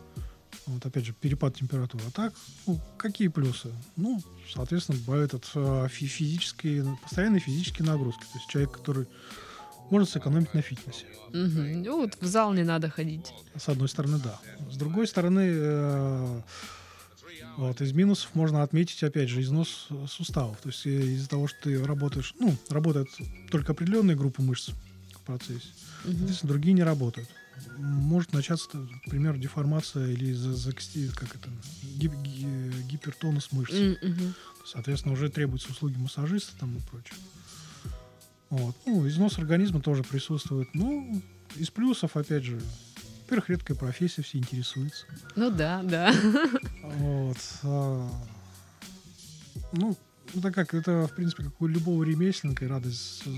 Вот, 0.67 0.85
опять 0.85 1.05
же, 1.07 1.13
перепад 1.15 1.55
температуры. 1.57 2.05
А 2.09 2.11
так, 2.11 2.33
ну, 2.67 2.79
какие 2.99 3.29
плюсы? 3.29 3.73
Ну, 3.97 4.23
соответственно, 4.53 4.99
бывают 5.07 5.35
от 5.35 5.51
э, 5.55 5.89
фи- 5.91 6.07
физические, 6.07 6.99
постоянные 7.03 7.41
физические 7.41 7.87
нагрузки. 7.87 8.21
То 8.23 8.39
есть 8.39 8.49
человек, 8.49 8.73
который 8.73 9.07
может 9.91 10.11
сэкономить 10.11 10.53
на 10.55 10.61
фитнесе. 10.63 11.07
Мгм. 11.33 11.83
Ну 11.83 12.03
вот 12.03 12.19
в 12.21 12.27
зал 12.27 12.53
не 12.53 12.65
надо 12.65 12.91
ходить. 12.91 13.33
С 13.57 13.69
одной 13.69 13.89
стороны, 13.89 14.19
да. 14.19 14.39
С 14.71 14.77
другой 14.77 15.07
стороны, 15.07 15.41
э, 15.51 16.43
вот, 17.59 17.81
из 17.81 17.93
минусов 17.93 18.35
можно 18.35 18.63
отметить, 18.63 19.03
опять 19.03 19.29
же, 19.29 19.43
износ 19.43 19.89
э, 19.91 20.07
суставов. 20.09 20.59
То 20.61 20.69
есть 20.69 20.87
э, 20.87 20.91
из-за 20.91 21.29
того, 21.29 21.49
что 21.49 21.59
ты 21.63 21.83
работаешь, 21.85 22.33
ну, 22.39 22.57
работают 22.71 23.09
только 23.51 23.73
определенные 23.73 24.17
группы 24.17 24.43
мышц 24.43 24.71
в 25.13 25.21
процессе. 25.23 25.67
Соответственно, 26.05 26.53
другие 26.53 26.73
не 26.75 26.85
работают. 26.85 27.29
Может 27.77 28.33
начаться, 28.33 28.69
например, 29.05 29.37
деформация 29.37 30.07
или 30.07 30.33
за, 30.33 30.73
как 30.73 31.35
это, 31.35 31.51
гип- 31.83 32.23
ги- 32.23 32.83
гипертонус 32.89 33.51
мышц. 33.51 33.75
Мгм. 33.75 34.35
Соответственно, 34.65 35.15
уже 35.15 35.29
требуются 35.29 35.71
услуги 35.71 35.97
массажиста 35.99 36.53
там 36.61 36.77
и 36.77 36.81
прочее. 36.81 37.19
Вот. 38.51 38.77
Ну, 38.87 39.07
износ 39.09 39.37
организма 39.39 39.81
тоже 39.81 40.05
присутствует. 40.05 40.69
Ну, 40.75 41.21
из 41.57 41.71
плюсов, 41.71 42.17
опять 42.17 42.45
же, 42.45 42.61
во-первых, 43.29 43.51
редкая 43.51 43.77
профессия, 43.77 44.23
все 44.23 44.39
интересуются. 44.39 45.05
Ну 45.37 45.51
да, 45.51 45.83
да. 45.83 46.15
Вот. 46.83 47.37
а, 47.63 48.11
Ну, 49.73 49.97
это 50.35 50.51
как, 50.51 50.73
это, 50.73 51.07
в 51.07 51.15
принципе, 51.15 51.45
как 51.45 51.61
у 51.61 51.67
любого 51.67 52.03
ремесленника, 52.05 52.65
и 52.65 52.69
радость 52.69 53.23
э, 53.27 53.31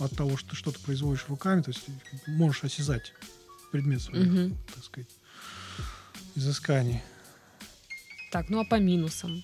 от 0.00 0.16
того, 0.16 0.36
что 0.36 0.50
ты 0.50 0.56
что-то 0.56 0.80
производишь 0.80 1.26
руками, 1.28 1.62
то 1.62 1.70
есть 1.70 1.84
можешь 2.26 2.64
осязать 2.64 3.12
предмет 3.70 4.02
своих, 4.02 4.26
Мгм. 4.26 4.56
так 4.74 4.84
сказать, 4.84 5.08
изысканий. 6.34 7.00
Так, 8.32 8.48
ну 8.50 8.58
а 8.60 8.64
по 8.64 8.74
минусам? 8.80 9.42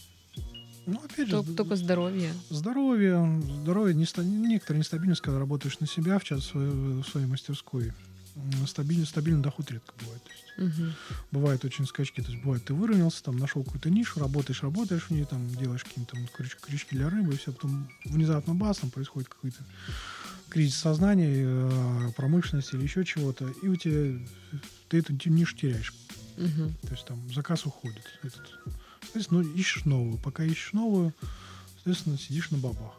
Ну, 0.87 1.01
опять 1.05 1.29
же, 1.29 1.37
Тол- 1.37 1.55
Только 1.55 1.77
здоровье. 1.77 2.33
здоровье, 2.51 3.41
здоровье, 3.63 3.95
неста- 3.95 4.25
некоторая 4.25 4.81
нестабильность, 4.81 5.21
когда 5.21 5.39
работаешь 5.39 5.79
на 5.79 5.87
себя, 5.87 6.19
в 6.19 6.25
частности, 6.25 6.57
в 6.57 7.05
своей 7.05 7.27
мастерской. 7.27 7.93
Стабильный, 8.67 9.07
стабильный 9.07 9.43
доход 9.43 9.71
редко 9.71 9.95
бывает. 10.01 10.23
То 10.23 10.31
есть 10.31 10.77
Мгм. 10.79 10.95
бывают 11.33 11.65
очень 11.65 11.87
скачки. 11.87 12.21
То 12.21 12.31
есть 12.31 12.43
бывает, 12.43 12.65
ты 12.65 12.75
выровнялся, 12.75 13.23
там 13.23 13.37
нашел 13.37 13.65
какую-то 13.65 13.91
нишу, 13.91 14.21
работаешь, 14.21 14.63
работаешь 14.63 15.05
в 15.05 15.11
ней, 15.11 15.25
там 15.25 15.49
делаешь 15.57 15.85
какие-то 15.85 16.13
там 16.13 16.27
крючки, 16.29 16.59
крючки 16.61 16.97
для 16.97 17.09
рыбы, 17.09 17.35
и 17.35 17.37
все, 17.37 17.53
потом 17.53 17.89
внезапно 18.05 18.55
бас, 18.55 18.79
там 18.79 18.91
происходит 18.91 19.29
какой-то 19.29 19.59
кризис 20.49 20.77
сознания, 20.77 21.31
э, 21.31 22.13
промышленности 22.17 22.75
или 22.75 22.83
еще 22.83 23.05
чего-то, 23.05 23.49
и 23.63 23.69
у 23.69 23.77
тебя 23.77 24.19
ты 24.89 24.99
эту 24.99 25.13
нишу 25.31 25.57
теряешь. 25.57 25.93
Мгм. 26.37 26.75
То 26.83 26.91
есть 26.91 27.07
там 27.07 27.33
заказ 27.33 27.65
уходит. 27.67 28.05
Этот. 28.23 28.59
Соответственно, 29.03 29.43
ну, 29.43 29.49
ищешь 29.55 29.85
новую. 29.85 30.19
Пока 30.19 30.45
ищешь 30.45 30.73
новую, 30.73 31.15
соответственно, 31.77 32.19
сидишь 32.19 32.51
на 32.51 32.59
бабах. 32.59 32.93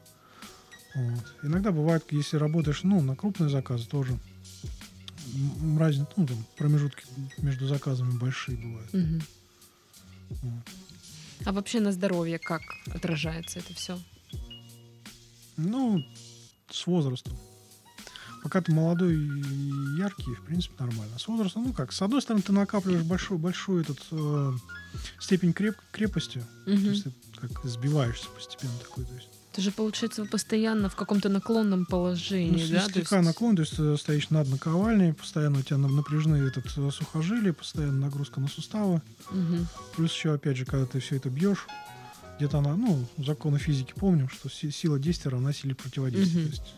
Вот. 0.95 1.35
Иногда 1.43 1.71
бывает, 1.71 2.03
если 2.11 2.37
работаешь 2.37 2.81
ну, 2.83 3.01
на 3.01 3.15
крупные 3.15 3.49
заказы, 3.49 3.87
тоже 3.87 4.17
разница, 5.77 6.09
ну, 6.15 6.27
там, 6.27 6.45
промежутки 6.57 7.03
между 7.37 7.67
заказами 7.67 8.11
большие 8.17 8.57
бывают. 8.57 8.93
Мгм. 8.93 9.21
Вот. 10.29 10.63
А 11.45 11.51
вообще 11.51 11.79
на 11.79 11.91
здоровье 11.91 12.39
как 12.39 12.61
отражается 12.93 13.59
это 13.59 13.73
все? 13.73 13.99
Ну, 15.55 16.03
с 16.69 16.85
возрастом. 16.87 17.37
Пока 18.43 18.61
ты 18.61 18.71
молодой 18.71 19.15
и 19.15 19.97
яркий, 19.97 20.33
в 20.35 20.43
принципе, 20.45 20.75
нормально. 20.79 21.17
С 21.17 21.27
возрастом, 21.27 21.65
ну 21.65 21.73
как, 21.73 21.91
с 21.91 22.01
одной 22.01 22.21
стороны, 22.21 22.43
ты 22.43 22.51
накапливаешь 22.51 23.03
большой, 23.03 23.37
большой 23.37 23.81
этот 23.81 23.99
э, 24.11 24.53
степень 25.19 25.51
креп- 25.51 25.79
крепости, 25.91 26.43
то 26.65 26.71
есть 26.71 27.03
ты 27.03 27.11
как 27.39 27.65
сбиваешься 27.65 28.29
постепенно 28.29 28.77
такой. 28.79 29.05
То 29.05 29.15
есть, 29.15 29.29
Это 29.57 29.63
же 29.63 29.71
получается 29.71 30.21
вы 30.21 30.27
постоянно 30.27 30.87
в 30.87 30.95
каком-то 30.95 31.29
наклонном 31.29 31.79
Ну, 31.79 31.85
положении, 31.87 32.63
с- 32.63 32.69
да? 32.69 32.81
Слегка 32.87 33.17
есть- 33.17 33.27
наклон, 33.27 33.55
то 33.55 33.63
есть 33.63 33.75
ты 33.75 33.97
стоишь 33.97 34.29
над 34.29 34.47
наковальней, 34.49 35.13
постоянно 35.15 35.57
у 35.57 35.61
тебя 35.63 35.77
на- 35.77 35.87
напряжены 35.87 36.35
этот 36.35 36.65
э, 36.77 36.91
сухожилия, 36.91 37.53
постоянно 37.53 37.93
нагрузка 38.05 38.39
на 38.39 38.47
суставы. 38.49 39.01
Мгм. 39.31 39.65
Плюс 39.95 40.13
еще, 40.13 40.33
опять 40.35 40.57
же, 40.57 40.65
когда 40.65 40.85
ты 40.85 40.99
все 40.99 41.15
это 41.15 41.31
бьешь, 41.31 41.65
где-то 42.37 42.59
она, 42.59 42.75
ну, 42.75 43.03
законы 43.17 43.57
физики 43.57 43.93
помним, 43.95 44.29
что 44.29 44.47
си- 44.47 44.69
сила 44.69 44.99
действия 44.99 45.31
равна 45.31 45.51
силе 45.53 45.73
противодействия. 45.73 46.41
Мгм. 46.43 46.51
То 46.51 46.55
есть 46.61 46.73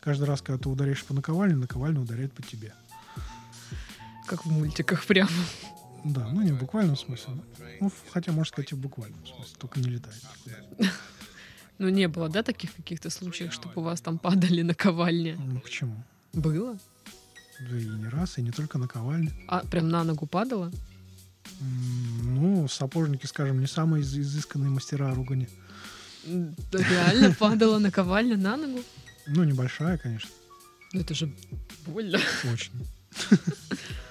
каждый 0.00 0.24
раз, 0.28 0.40
когда 0.40 0.62
ты 0.62 0.68
ударяешь 0.68 1.04
по 1.04 1.14
наковальне, 1.14 1.56
наковальня 1.56 1.98
ударяет 2.00 2.32
по 2.32 2.42
тебе. 2.42 2.72
Как 4.28 4.46
в 4.46 4.50
мультиках 4.52 5.04
прямо. 5.04 5.30
Да, 6.04 6.28
ну 6.32 6.42
не 6.42 6.52
в 6.52 6.58
буквальном 6.60 6.96
смысле. 6.96 7.34
Ну, 7.80 7.90
хотя, 8.12 8.30
можно 8.30 8.48
сказать, 8.52 8.70
и 8.70 8.74
в 8.76 8.78
буквальном 8.78 9.26
смысле, 9.26 9.54
только 9.58 9.80
не 9.80 9.88
летает 9.90 10.16
никуда. 10.22 10.92
Ну, 11.82 11.88
не 11.88 12.06
было, 12.06 12.28
да, 12.28 12.44
таких 12.44 12.72
каких-то 12.76 13.10
случаев, 13.10 13.52
чтобы 13.52 13.80
у 13.80 13.84
вас 13.84 14.00
там 14.00 14.16
падали 14.18 14.62
наковальни? 14.62 15.32
Ну, 15.36 15.58
почему? 15.60 15.96
Было? 16.32 16.78
Да 17.70 17.76
и 17.76 17.84
не 17.84 18.06
раз, 18.08 18.38
и 18.38 18.42
не 18.42 18.52
только 18.52 18.78
наковальня. 18.78 19.32
А 19.48 19.64
прям 19.66 19.88
на 19.88 20.04
ногу 20.04 20.26
падало? 20.26 20.70
М, 21.60 22.34
Ну, 22.34 22.68
сапожники, 22.68 23.26
скажем, 23.26 23.58
не 23.60 23.66
самые 23.66 24.02
из- 24.02 24.16
изысканные 24.16 24.70
мастера 24.70 25.12
ругани. 25.12 25.48
Да 26.24 26.78
Реально 26.78 27.34
падала 27.34 27.80
наковальня 27.80 28.36
на 28.36 28.56
ногу? 28.56 28.80
Ну, 29.26 29.42
небольшая, 29.44 29.98
конечно, 29.98 30.30
Ну, 30.92 31.00
это 31.00 31.14
же 31.14 31.32
больно. 31.86 32.18
очень. 32.52 32.72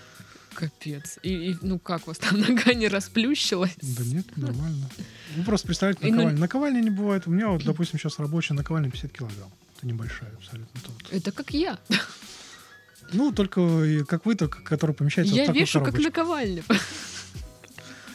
Капец. 0.61 1.17
И, 1.23 1.29
и, 1.51 1.57
ну 1.61 1.79
как 1.79 2.03
у 2.03 2.11
вас 2.11 2.17
там 2.19 2.39
нога 2.47 2.73
не 2.73 2.87
расплющилась? 2.87 3.75
Да 3.81 4.03
нет, 4.03 4.25
нормально. 4.37 4.89
Ну, 5.35 5.43
просто 5.43 5.67
представьте, 5.67 6.07
И 6.07 6.11
на- 6.11 6.17
наковальня. 6.17 6.39
Наковальня 6.39 6.79
не 6.81 6.89
бывает. 6.89 7.23
У 7.27 7.31
меня 7.31 7.47
вот, 7.49 7.63
допустим, 7.63 7.99
сейчас 7.99 8.19
рабочая 8.19 8.53
наковальня 8.53 8.89
50 8.91 9.11
килограмм. 9.11 9.49
Это 9.77 9.87
небольшая 9.87 10.29
абсолютно. 10.37 10.81
Вот. 10.87 11.13
Это 11.13 11.31
как 11.31 11.51
я. 11.51 11.79
Ну, 13.13 13.31
только 13.31 14.05
как 14.07 14.25
вы, 14.25 14.35
только, 14.35 14.61
который 14.61 14.93
помещается 14.95 15.33
Я 15.33 15.41
вот 15.41 15.45
в 15.45 15.47
такую 15.47 15.61
вешу 15.61 15.79
как 15.79 15.85
коробочку. 15.93 16.09
наковальня. 16.09 16.63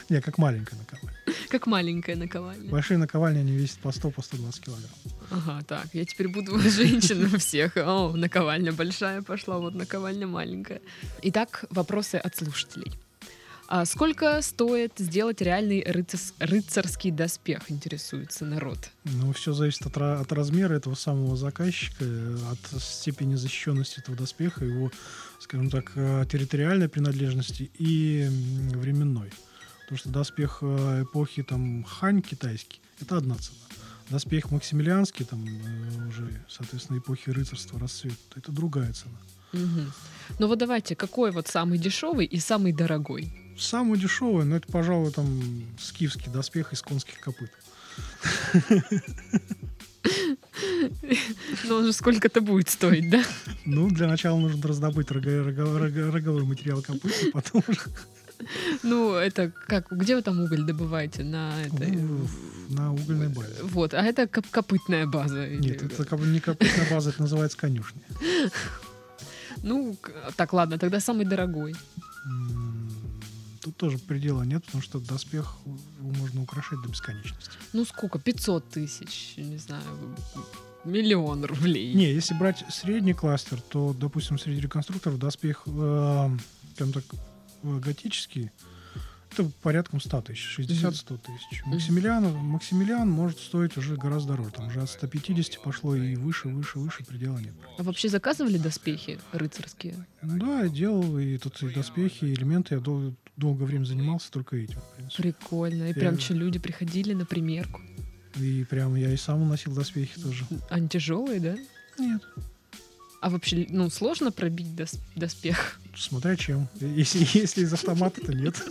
Не, 0.09 0.21
как 0.21 0.39
маленькая 0.39 0.77
наковальня. 0.77 1.19
Как 1.51 1.67
маленькая 1.67 2.17
наковальня. 2.17 2.71
Большие 2.71 2.97
наковальни, 2.99 3.41
они 3.41 3.53
весят 3.57 3.79
по 3.79 3.91
100, 3.93 4.11
по 4.11 4.23
120 4.23 4.61
килограмм. 4.63 4.91
Ага, 5.31 5.63
так, 5.67 5.87
я 5.93 6.05
теперь 6.05 6.29
буду 6.29 6.59
женщина 6.71 7.39
всех. 7.39 7.77
О, 7.77 8.13
наковальня 8.17 8.73
большая 8.73 9.23
пошла, 9.23 9.59
вот 9.59 9.75
наковальня 9.75 10.27
маленькая. 10.27 10.81
Итак, 11.23 11.65
вопросы 11.71 12.17
от 12.17 12.37
слушателей. 12.37 12.93
А 13.69 13.85
сколько 13.85 14.41
стоит 14.43 14.93
сделать 14.99 15.41
реальный 15.41 15.83
рыцарс- 15.83 16.35
рыцарский 16.39 17.11
доспех, 17.11 17.69
интересуется 17.69 18.45
народ. 18.45 18.79
Ну, 19.05 19.33
все 19.33 19.53
зависит 19.53 19.85
от, 19.87 19.97
от 19.97 20.33
размера 20.33 20.75
этого 20.75 20.95
самого 20.95 21.37
заказчика, 21.37 22.05
э, 22.05 22.37
от 22.53 22.81
степени 22.81 23.35
защищенности 23.35 23.99
этого 23.99 24.17
доспеха, 24.17 24.65
его, 24.65 24.93
скажем 25.41 25.69
так, 25.71 25.91
э, 25.97 26.25
территориальной 26.31 26.89
принадлежности 26.89 27.69
и 27.77 28.29
временной. 28.73 29.33
Потому 29.81 29.99
что 29.99 30.09
доспех 30.11 30.59
э, 30.63 31.03
эпохи 31.03 31.43
там 31.43 31.83
хань 31.83 32.23
китайский— 32.23 32.81
это 33.01 33.17
одна 33.17 33.35
цена. 33.35 33.59
Доспех 34.11 34.51
максимилианский, 34.53 35.25
там 35.25 35.45
э, 35.45 36.09
уже, 36.09 36.29
соответственно, 36.49 36.99
эпохи 36.99 37.31
рыцарства, 37.31 37.81
расцвета— 37.81 38.17
это 38.37 38.53
другая 38.53 38.93
цена. 38.93 39.19
Мгм. 39.53 39.93
Ну 40.39 40.47
вот 40.47 40.59
давайте, 40.59 40.95
какой 40.95 41.33
вот 41.33 41.49
самый 41.49 41.79
дешевый 41.79 42.27
и 42.27 42.39
самый 42.39 42.73
дорогой? 42.73 43.33
Самый 43.59 43.99
дешевый, 43.99 44.45
но 44.45 44.57
это, 44.57 44.71
пожалуй, 44.71 45.11
там 45.11 45.65
скифский 45.81 46.31
доспех 46.31 46.73
из 46.73 46.83
конских 46.83 47.19
копыт. 47.21 47.51
Ну 51.65 51.77
он 51.77 51.87
же 51.87 51.93
сколько-то 51.93 52.41
будет 52.41 52.69
стоить, 52.69 53.11
да? 53.11 53.25
Ну, 53.65 53.89
для 53.91 54.07
начала 54.07 54.39
нужно 54.39 54.63
раздобыть 54.69 55.11
роговой 55.11 56.45
материал 56.45 56.81
копыт, 56.83 57.13
и 57.25 57.31
потом 57.31 57.63
уже 57.67 57.81
Ну 58.83 59.15
это 59.15 59.51
как, 59.69 59.87
где 59.91 60.17
вы 60.17 60.23
там 60.23 60.41
уголь 60.41 60.65
добываете? 60.65 61.25
На 61.25 61.63
этой... 61.63 61.91
Ну, 61.91 62.27
на 62.69 62.93
угольной 62.93 63.29
базе. 63.29 63.55
Вот, 63.63 63.95
а 63.95 64.03
это 64.03 64.27
коп- 64.27 64.51
копытная 64.51 65.07
база. 65.07 65.47
или- 65.47 65.61
Нет, 65.71 65.83
это 65.83 66.17
не 66.17 66.41
копытная 66.41 66.91
база, 66.91 67.11
это 67.11 67.23
называется 67.23 67.57
конюшня. 67.59 68.01
Ну, 69.63 69.97
так 70.37 70.53
ладно, 70.53 70.79
тогда 70.79 71.01
самый 71.01 71.25
дорогой. 71.25 71.75
Тут 73.63 73.77
тоже 73.77 73.99
предела 73.99 74.43
нет, 74.45 74.65
потому 74.65 74.83
что 74.83 75.01
доспех 75.01 75.57
можно 76.01 76.43
украшать 76.43 76.81
до 76.83 76.89
бесконечности. 76.89 77.51
Ну 77.73 77.85
сколько? 77.85 78.19
500 78.19 78.69
тысяч, 78.71 79.35
не 79.37 79.59
знаю, 79.59 79.83
миллион 80.85 81.45
рублей. 81.45 81.93
Не, 81.95 82.13
если 82.13 82.35
брать 82.35 82.65
средний 82.71 83.15
кластер, 83.15 83.61
то, 83.61 83.93
допустим, 83.99 84.39
среди 84.39 84.61
реконструкторов 84.61 85.19
доспех, 85.19 85.63
э, 85.67 86.31
скажем 86.75 86.93
так, 86.93 87.05
э, 87.13 87.17
готический, 87.63 88.51
это 89.33 89.51
порядком 89.63 90.01
100 90.01 90.23
тысяч, 90.23 90.59
60-100 90.59 91.19
тысяч. 91.19 91.63
Максимилиан, 91.67 92.25
Максимилиан 92.37 93.09
может 93.11 93.39
стоить 93.39 93.77
уже 93.77 93.97
гораздо 93.97 94.29
дороже. 94.33 94.51
Там 94.53 94.69
уже 94.69 94.81
от 94.81 94.89
150 94.91 95.61
пошло 95.63 95.95
и 95.95 96.17
выше, 96.17 96.49
выше, 96.49 96.79
выше 96.79 97.05
предела 97.05 97.37
нет. 97.39 97.53
А 97.79 97.83
вообще 97.83 98.09
заказывали 98.09 98.57
доспехи 98.57 99.19
рыцарские? 99.33 99.95
Да, 100.23 100.63
я 100.63 100.69
делал 100.69 101.19
и 101.19 101.37
тут 101.39 101.63
и 101.63 101.69
доспехи, 101.69 102.25
и 102.25 102.33
элементы. 102.35 102.77
Я 102.77 102.81
дол- 102.81 103.15
долгое 103.37 103.65
время 103.67 103.85
занимался 103.85 104.31
только 104.31 104.57
этим. 104.57 104.79
Прикольно. 105.17 105.85
И 105.85 105.89
Я- 105.89 105.95
прям 105.95 106.19
что, 106.19 106.33
люди 106.33 106.59
приходили 106.59 107.13
на 107.13 107.27
примерку. 107.27 107.83
И 108.37 108.65
прям 108.65 108.95
я 108.97 109.13
и 109.13 109.17
сам 109.19 109.47
носил 109.49 109.75
доспехи 109.75 110.19
тоже. 110.21 110.45
Они 110.71 110.89
тяжелые, 110.89 111.41
да? 111.41 111.57
Нет, 111.99 112.23
А 113.21 113.31
вообще, 113.31 113.67
ну, 113.71 113.91
сложно 113.91 114.31
пробить 114.31 114.69
дос- 114.69 114.99
доспех 115.15 115.79
смотря 116.01 116.37
чем. 116.37 116.69
Если, 116.81 117.27
если 117.39 117.63
из 117.63 117.73
автомата, 117.73 118.21
то 118.21 118.33
нет. 118.33 118.63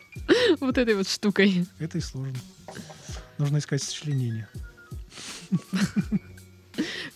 вот 0.60 0.78
этой 0.78 0.94
вот 0.94 1.08
штукой. 1.08 1.66
Это 1.78 1.98
и 1.98 2.00
сложно. 2.00 2.38
Нужно 3.38 3.58
искать 3.58 3.82
сочленение. 3.82 4.48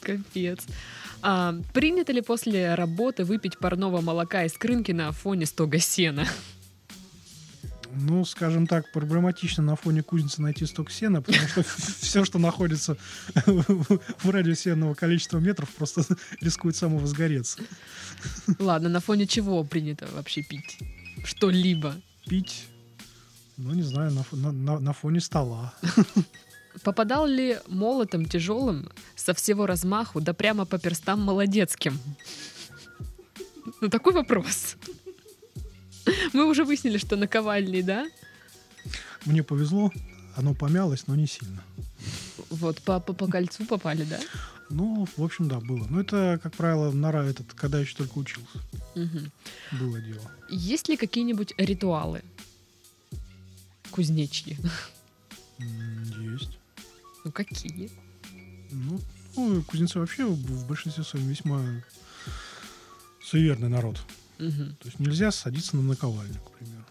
Капец. 0.00 0.60
А, 1.22 1.54
принято 1.72 2.12
ли 2.12 2.20
после 2.20 2.74
работы 2.74 3.24
выпить 3.24 3.58
парного 3.58 4.00
молока 4.00 4.44
из 4.44 4.52
крынки 4.52 4.92
на 4.92 5.12
фоне 5.12 5.46
стога 5.46 5.78
сена? 5.78 6.26
Ну, 7.96 8.24
скажем 8.24 8.66
так, 8.66 8.90
проблематично 8.92 9.62
на 9.62 9.76
фоне 9.76 10.02
кузницы 10.02 10.42
найти 10.42 10.66
сток 10.66 10.90
сена, 10.90 11.22
потому 11.22 11.46
что 11.48 11.62
все, 12.00 12.24
что 12.24 12.38
находится 12.38 12.96
в 13.46 14.30
радиусе 14.30 14.70
энного 14.70 14.94
количества 14.94 15.38
метров, 15.38 15.68
просто 15.70 16.02
рискует 16.40 16.76
самовозгореться. 16.76 17.62
Ладно, 18.58 18.88
на 18.88 19.00
фоне 19.00 19.26
чего 19.26 19.62
принято 19.64 20.06
вообще 20.12 20.42
пить? 20.42 20.78
Что-либо. 21.24 21.94
Пить, 22.26 22.66
ну, 23.56 23.72
не 23.74 23.82
знаю, 23.82 24.12
на- 24.32 24.80
на 24.80 24.92
фоне 24.92 25.20
стола. 25.20 25.74
Попадал 26.82 27.26
ли 27.26 27.58
молотом 27.68 28.26
тяжелым 28.26 28.90
со 29.14 29.32
всего 29.32 29.66
размаху, 29.66 30.20
да 30.20 30.32
прямо 30.34 30.64
по 30.64 30.78
перстам 30.78 31.20
молодецким? 31.22 31.98
Ну, 33.80 33.88
такой 33.88 34.12
вопрос. 34.12 34.76
Мы 36.34 36.44
уже 36.46 36.64
выяснили, 36.64 36.98
что 36.98 37.16
наковальни, 37.16 37.80
да? 37.80 38.06
Мне 39.24 39.42
повезло, 39.44 39.92
оно 40.36 40.52
помялось, 40.52 41.06
но 41.06 41.14
не 41.14 41.28
сильно. 41.28 41.62
Вот, 42.50 42.82
по, 42.82 42.98
по, 43.00 43.12
по 43.12 43.28
кольцу 43.28 43.64
попали, 43.64 44.04
да? 44.04 44.20
Ну, 44.68 45.06
в 45.16 45.22
общем, 45.22 45.48
да, 45.48 45.60
было. 45.60 45.86
Но 45.88 46.00
это, 46.00 46.40
как 46.42 46.54
правило, 46.54 46.90
нора 46.90 47.24
этот, 47.24 47.54
когда 47.54 47.78
еще 47.78 47.94
только 47.94 48.18
учился. 48.18 48.58
Мгм. 48.96 49.30
Было 49.72 50.00
дело. 50.00 50.30
Есть 50.50 50.88
ли 50.88 50.96
какие-нибудь 50.96 51.54
ритуалы 51.56 52.22
кузнечьи? 53.92 54.58
Есть. 55.58 56.58
Ну, 57.24 57.30
какие? 57.30 57.90
Ну, 58.72 59.00
ну, 59.36 59.62
кузнецы 59.62 60.00
вообще 60.00 60.26
в 60.26 60.66
большинстве 60.66 61.04
своем 61.04 61.28
весьма 61.28 61.60
суеверный 63.22 63.68
народ. 63.68 64.00
Мгм. 64.38 64.76
То 64.80 64.88
есть 64.88 64.98
нельзя 64.98 65.30
садиться 65.30 65.76
на 65.76 65.82
наковальню, 65.82 66.40
к 66.40 66.50
примеру. 66.58 66.84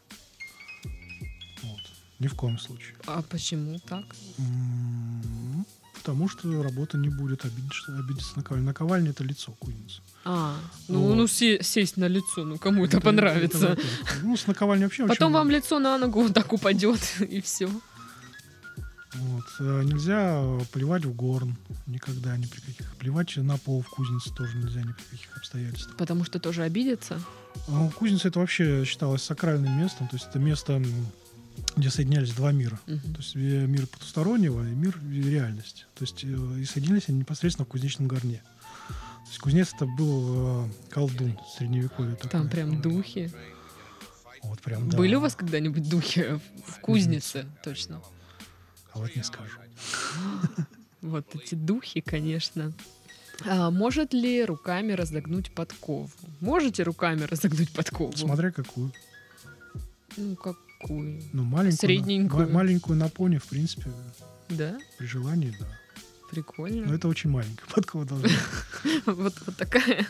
Вот. 1.63 1.79
Ни 2.19 2.27
в 2.27 2.35
коем 2.35 2.57
случае. 2.57 2.95
А 3.05 3.21
почему 3.21 3.79
так? 3.79 4.05
М, 4.37 5.65
Потому 5.95 6.27
что 6.27 6.61
работа 6.61 6.97
не 6.97 7.07
будет 7.07 7.45
обидеться, 7.45 7.97
обидеться 7.97 8.33
наковальня. 8.35 8.65
Наковальня 8.67 9.11
это 9.11 9.23
лицо 9.23 9.53
кузницы. 9.53 10.01
А, 10.25 10.57
ну, 10.89 10.99
Вот. 11.01 11.15
ну 11.15 11.27
се- 11.27 11.63
сесть 11.63 11.95
на 11.95 12.09
лицо, 12.09 12.43
ну 12.43 12.57
кому 12.57 12.83
это, 12.85 12.99
понравится. 12.99 13.67
это 13.69 13.81
ну, 14.21 14.35
с 14.35 14.45
наковальней 14.47 14.85
вообще 14.85 15.07
Потом 15.07 15.27
очень- 15.31 15.33
вам 15.39 15.49
лицо 15.49 15.79
на 15.79 15.97
ногу 15.97 16.23
вот 16.23 16.33
так 16.33 16.51
упадет, 16.51 16.99
и 17.29 17.39
все. 17.39 17.69
Вот. 19.15 19.45
Э, 19.59 19.83
Нельзя 19.83 20.39
э, 20.41 20.61
плевать 20.71 21.05
в 21.05 21.13
горн 21.13 21.55
никогда, 21.85 22.35
ни 22.37 22.45
при 22.45 22.59
каких. 22.61 22.95
Плевать 22.97 23.35
на 23.37 23.57
пол 23.57 23.81
в 23.81 23.89
кузнице 23.89 24.33
тоже 24.33 24.57
нельзя 24.57 24.81
ни 24.81 24.91
при 24.91 25.03
каких 25.03 25.37
обстоятельствах. 25.37 25.97
Потому 25.97 26.23
что 26.23 26.39
тоже 26.39 26.63
обидятся. 26.63 27.19
А 27.67 27.89
Кузница 27.89 28.29
это 28.29 28.39
вообще 28.39 28.83
считалось 28.85 29.21
сакральным 29.21 29.77
местом, 29.77 30.07
то 30.07 30.15
есть 30.15 30.27
это 30.27 30.39
место 30.39 30.81
где 31.75 31.89
соединялись 31.91 32.31
два 32.33 32.51
мира. 32.51 32.79
Мгм. 32.87 33.13
То 33.13 33.21
есть 33.21 33.35
э, 33.35 33.65
мир 33.67 33.87
потустороннего 33.87 34.67
и 34.67 34.71
мир 34.73 34.99
реальности. 35.11 35.85
То 35.95 36.03
есть 36.03 36.23
и 36.23 36.65
соединились 36.65 37.09
они 37.09 37.19
непосредственно 37.19 37.65
в 37.65 37.69
кузнечном 37.69 38.07
горне. 38.07 38.41
То 38.87 39.29
есть 39.29 39.39
кузнец 39.39 39.73
это 39.73 39.85
был 39.85 40.69
колдун 40.89 41.37
средневековья. 41.57 42.15
такой. 42.15 42.29
Там 42.29 42.49
прям 42.49 42.81
духи. 42.81 43.31
Вот 44.43 44.61
прям, 44.61 44.89
да. 44.89 44.97
Были 44.97 45.15
у 45.15 45.21
вас 45.21 45.35
когда-нибудь 45.35 45.89
духи 45.89 46.39
в 46.67 46.79
кузнице? 46.81 47.45
Точно. 47.63 48.01
А 48.93 48.99
вот 48.99 49.15
не 49.15 49.23
скажу. 49.23 49.57
Вот 51.01 51.25
эти 51.35 51.55
духи, 51.55 51.99
конечно. 51.99 52.71
А 53.45 53.71
может 53.71 54.13
ли 54.13 54.45
руками 54.45 54.93
разогнуть 54.93 55.51
подкову? 55.53 56.09
Можете 56.39 56.83
руками 56.83 57.23
разогнуть 57.23 57.73
подкову? 57.73 58.15
Смотря 58.15 58.51
какую. 58.51 58.93
Ну, 60.15 60.35
какую? 60.37 61.21
Ну, 61.33 61.43
маленькую. 61.43 61.77
Средненькую. 61.77 62.47
ма- 62.47 62.53
маленькую 62.53 62.97
на 62.97 63.09
пони, 63.09 63.37
в 63.37 63.45
принципе, 63.47 63.91
Да? 64.47 64.79
при 64.97 65.05
желании, 65.05 65.53
да. 65.59 65.67
Прикольно. 66.31 66.85
Но 66.87 66.93
это 66.95 67.09
очень 67.09 67.29
маленькая 67.29 67.65
подкова 67.73 68.05
должна 68.05 68.29
быть. 68.29 69.03
Вот, 69.05 69.33
такая. 69.57 70.07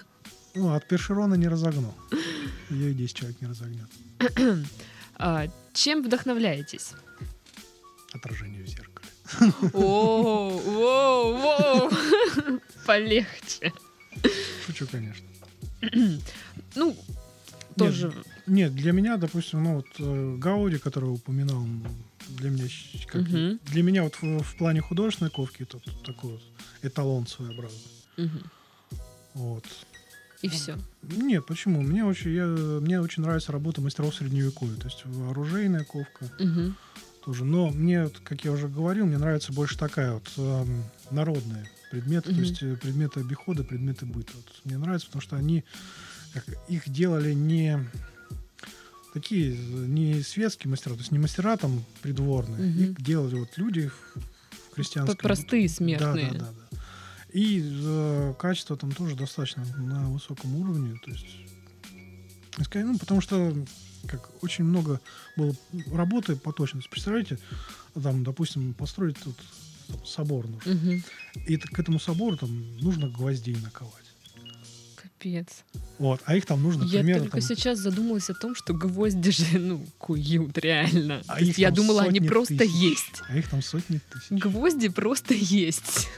Ну, 0.54 0.74
от 0.76 0.88
першерона 0.88 1.34
не 1.34 1.48
разогну. 1.48 1.92
Ее 2.70 2.92
и 2.92 2.94
10 2.94 3.16
человек 3.16 3.42
не 3.42 3.48
разогнет. 3.48 3.90
А, 5.16 5.48
чем 5.74 6.04
вдохновляетесь? 6.04 6.92
Отражение 8.14 8.64
в 8.64 8.68
зеркале. 8.68 9.10
О, 9.74 10.50
воу, 10.60 11.38
воу. 11.38 11.90
Полегче. 12.86 13.74
Шучу, 14.66 14.88
конечно. 14.88 15.26
Ну, 16.76 16.96
тоже. 17.78 18.14
Нет, 18.46 18.76
для 18.76 18.92
меня, 18.92 19.18
допустим, 19.18 19.64
ну 19.64 19.76
вот 19.78 19.88
э, 20.00 20.36
Гауди, 20.38 20.78
который 20.78 21.06
упоминал, 21.10 21.66
для 22.30 22.50
меня, 22.50 22.68
как, 23.08 23.22
Мгм. 23.22 23.60
для 23.66 23.84
меня 23.84 24.04
вот 24.04 24.16
в, 24.22 24.44
в 24.44 24.58
плане 24.58 24.82
художественной 24.82 25.32
ковки 25.32 25.64
это 25.64 25.80
такой 26.06 26.32
вот 26.34 26.42
эталон 26.82 27.26
своеобразный. 27.26 27.80
Мгм. 28.18 28.44
Вот. 29.34 29.66
И 30.42 30.50
все. 30.50 30.78
Нет, 31.04 31.46
почему? 31.46 31.82
Мне 31.82 32.04
очень, 32.04 32.34
я, 32.34 32.46
мне 32.46 33.00
очень 33.00 33.24
нравится 33.24 33.54
работа 33.54 33.80
мастеров 33.82 34.14
средневековья, 34.14 34.76
то 34.76 34.88
есть 34.88 35.04
оружейная 35.30 35.86
ковка 35.86 36.30
тоже. 37.24 37.46
Но 37.46 37.70
мне, 37.70 38.10
как 38.24 38.44
я 38.44 38.52
уже 38.52 38.68
говорил, 38.68 39.06
мне 39.06 39.18
нравится 39.18 39.54
больше 39.54 39.78
такая 39.78 40.14
вот 40.14 40.32
эм, 40.38 40.84
народная 41.12 41.70
предметы, 41.92 42.30
Мгм. 42.30 42.36
то 42.36 42.42
есть 42.42 42.64
э, 42.64 42.76
предметы 42.76 43.20
обихода, 43.22 43.64
предметы 43.64 44.06
быта. 44.06 44.32
Вот 44.36 44.62
мне 44.66 44.78
нравится, 44.78 45.08
потому 45.08 45.22
что 45.22 45.36
они 45.36 45.64
как, 46.34 46.46
их 46.68 46.90
делали 46.90 47.34
не 47.34 47.80
такие, 49.14 49.54
э, 49.54 49.58
не 49.58 50.22
светские 50.22 50.72
мастера, 50.72 50.94
то 50.94 51.00
есть 51.00 51.12
не 51.12 51.20
мастера 51.20 51.56
там 51.58 51.84
придворные, 52.02 52.68
Мгм. 52.70 52.84
их 52.84 53.02
делали 53.02 53.36
вот 53.36 53.50
люди 53.58 53.90
в, 53.90 54.74
крестьянском. 54.74 55.18
Простые 55.18 55.68
Да, 55.68 55.74
смертные. 55.76 56.32
да, 56.34 56.40
да, 56.40 56.52
да. 56.72 56.78
И 57.32 57.62
э, 57.64 58.34
качество 58.38 58.76
там 58.78 58.92
тоже 58.92 59.16
достаточно 59.16 59.66
на 59.78 60.10
высоком 60.10 60.56
уровне. 60.56 61.00
То 61.04 61.12
есть, 61.12 61.26
ну, 62.76 62.98
потому 62.98 63.22
что 63.22 63.56
как 64.08 64.30
очень 64.44 64.64
много 64.66 65.00
было 65.36 65.56
работы 65.92 66.36
по 66.36 66.52
точности. 66.52 66.90
Представляете, 66.90 67.40
там, 68.02 68.24
допустим, 68.24 68.74
построить 68.74 69.18
тут 69.20 69.36
там, 69.88 70.06
собор 70.06 70.48
нужно. 70.48 70.74
Мгм. 70.74 71.04
И 71.48 71.58
к 71.58 71.80
этому 71.80 72.00
собору 72.00 72.38
там 72.38 72.78
нужно 72.78 73.10
гвоздей 73.10 73.56
наковать. 73.56 74.04
Капец. 74.96 75.64
Вот, 76.00 76.22
а 76.26 76.36
их 76.36 76.46
там 76.46 76.62
нужно 76.62 76.84
Я 76.84 77.00
примерно 77.00 77.24
только 77.24 77.40
там, 77.40 77.48
сейчас 77.48 77.80
задумалась 77.80 78.30
о 78.30 78.34
том, 78.34 78.56
что 78.56 78.74
гвозди 78.74 79.32
же, 79.32 79.46
ну, 79.60 79.86
куют 79.98 80.58
реально. 80.58 81.22
А 81.28 81.42
их 81.42 81.58
я 81.58 81.72
думала, 81.72 82.04
они 82.04 82.20
просто 82.20 82.58
тысяч. 82.58 82.74
есть. 82.74 83.22
а 83.30 83.38
их 83.38 83.50
там 83.50 83.62
сотни 83.62 84.00
тысяч. 84.12 84.30
Гвозди 84.32 84.90
просто 84.90 85.34
есть. 85.34 86.10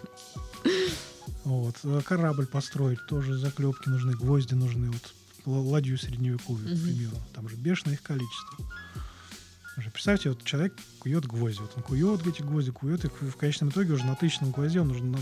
Вот. 1.44 1.76
э, 1.84 2.02
Корабль 2.04 2.48
построить 2.48 3.06
тоже 3.08 3.38
заклепки 3.38 3.88
нужны, 3.90 4.14
гвозди 4.14 4.56
нужны. 4.56 4.90
Вот 4.90 5.14
ладью 5.46 5.98
средневековью, 5.98 6.68
Мгм. 6.70 6.80
к 6.80 6.84
примеру. 6.84 7.18
Там 7.34 7.50
же 7.50 7.56
бешеное 7.56 7.96
их 7.96 8.02
количество. 8.04 8.58
Уже 9.78 9.90
представьте, 9.92 10.30
вот 10.30 10.42
человек 10.46 10.74
кует 11.00 11.26
гвозди. 11.26 11.60
Вот 11.60 11.74
он 11.76 11.84
кует 11.84 12.26
эти 12.26 12.42
гвозди, 12.42 12.72
кует 12.72 13.04
их. 13.04 13.12
В 13.22 13.36
конечном 13.36 13.70
итоге 13.70 13.92
уже 13.92 14.06
на 14.06 14.16
тысячном 14.16 14.52
гвозде 14.52 14.80
он 14.80 14.90
уже 14.92 15.04
на- 15.04 15.20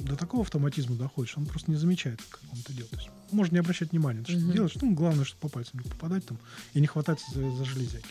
до 0.00 0.16
такого 0.16 0.42
автоматизма 0.42 0.96
доходит, 0.96 1.30
что 1.30 1.40
он 1.40 1.46
просто 1.46 1.70
не 1.70 1.76
замечает, 1.76 2.18
как 2.30 2.40
он 2.50 2.60
это 2.60 2.72
делает. 2.72 2.90
То 2.92 2.96
есть 2.96 3.10
можно 3.30 3.52
не 3.54 3.60
обращать 3.60 3.92
внимания, 3.92 4.20
на 4.20 4.24
то, 4.24 4.32
что 4.32 4.40
ты 4.40 4.52
делаешь. 4.52 4.72
Ну, 4.80 4.94
главное, 4.94 5.26
чтобы 5.26 5.40
по 5.42 5.48
пальцам 5.50 5.80
не 5.80 5.90
попадать 5.90 6.24
там 6.24 6.38
и 6.72 6.80
не 6.80 6.86
хвататься 6.86 7.26
за, 7.34 7.50
за 7.50 7.64
железяки. 7.66 8.06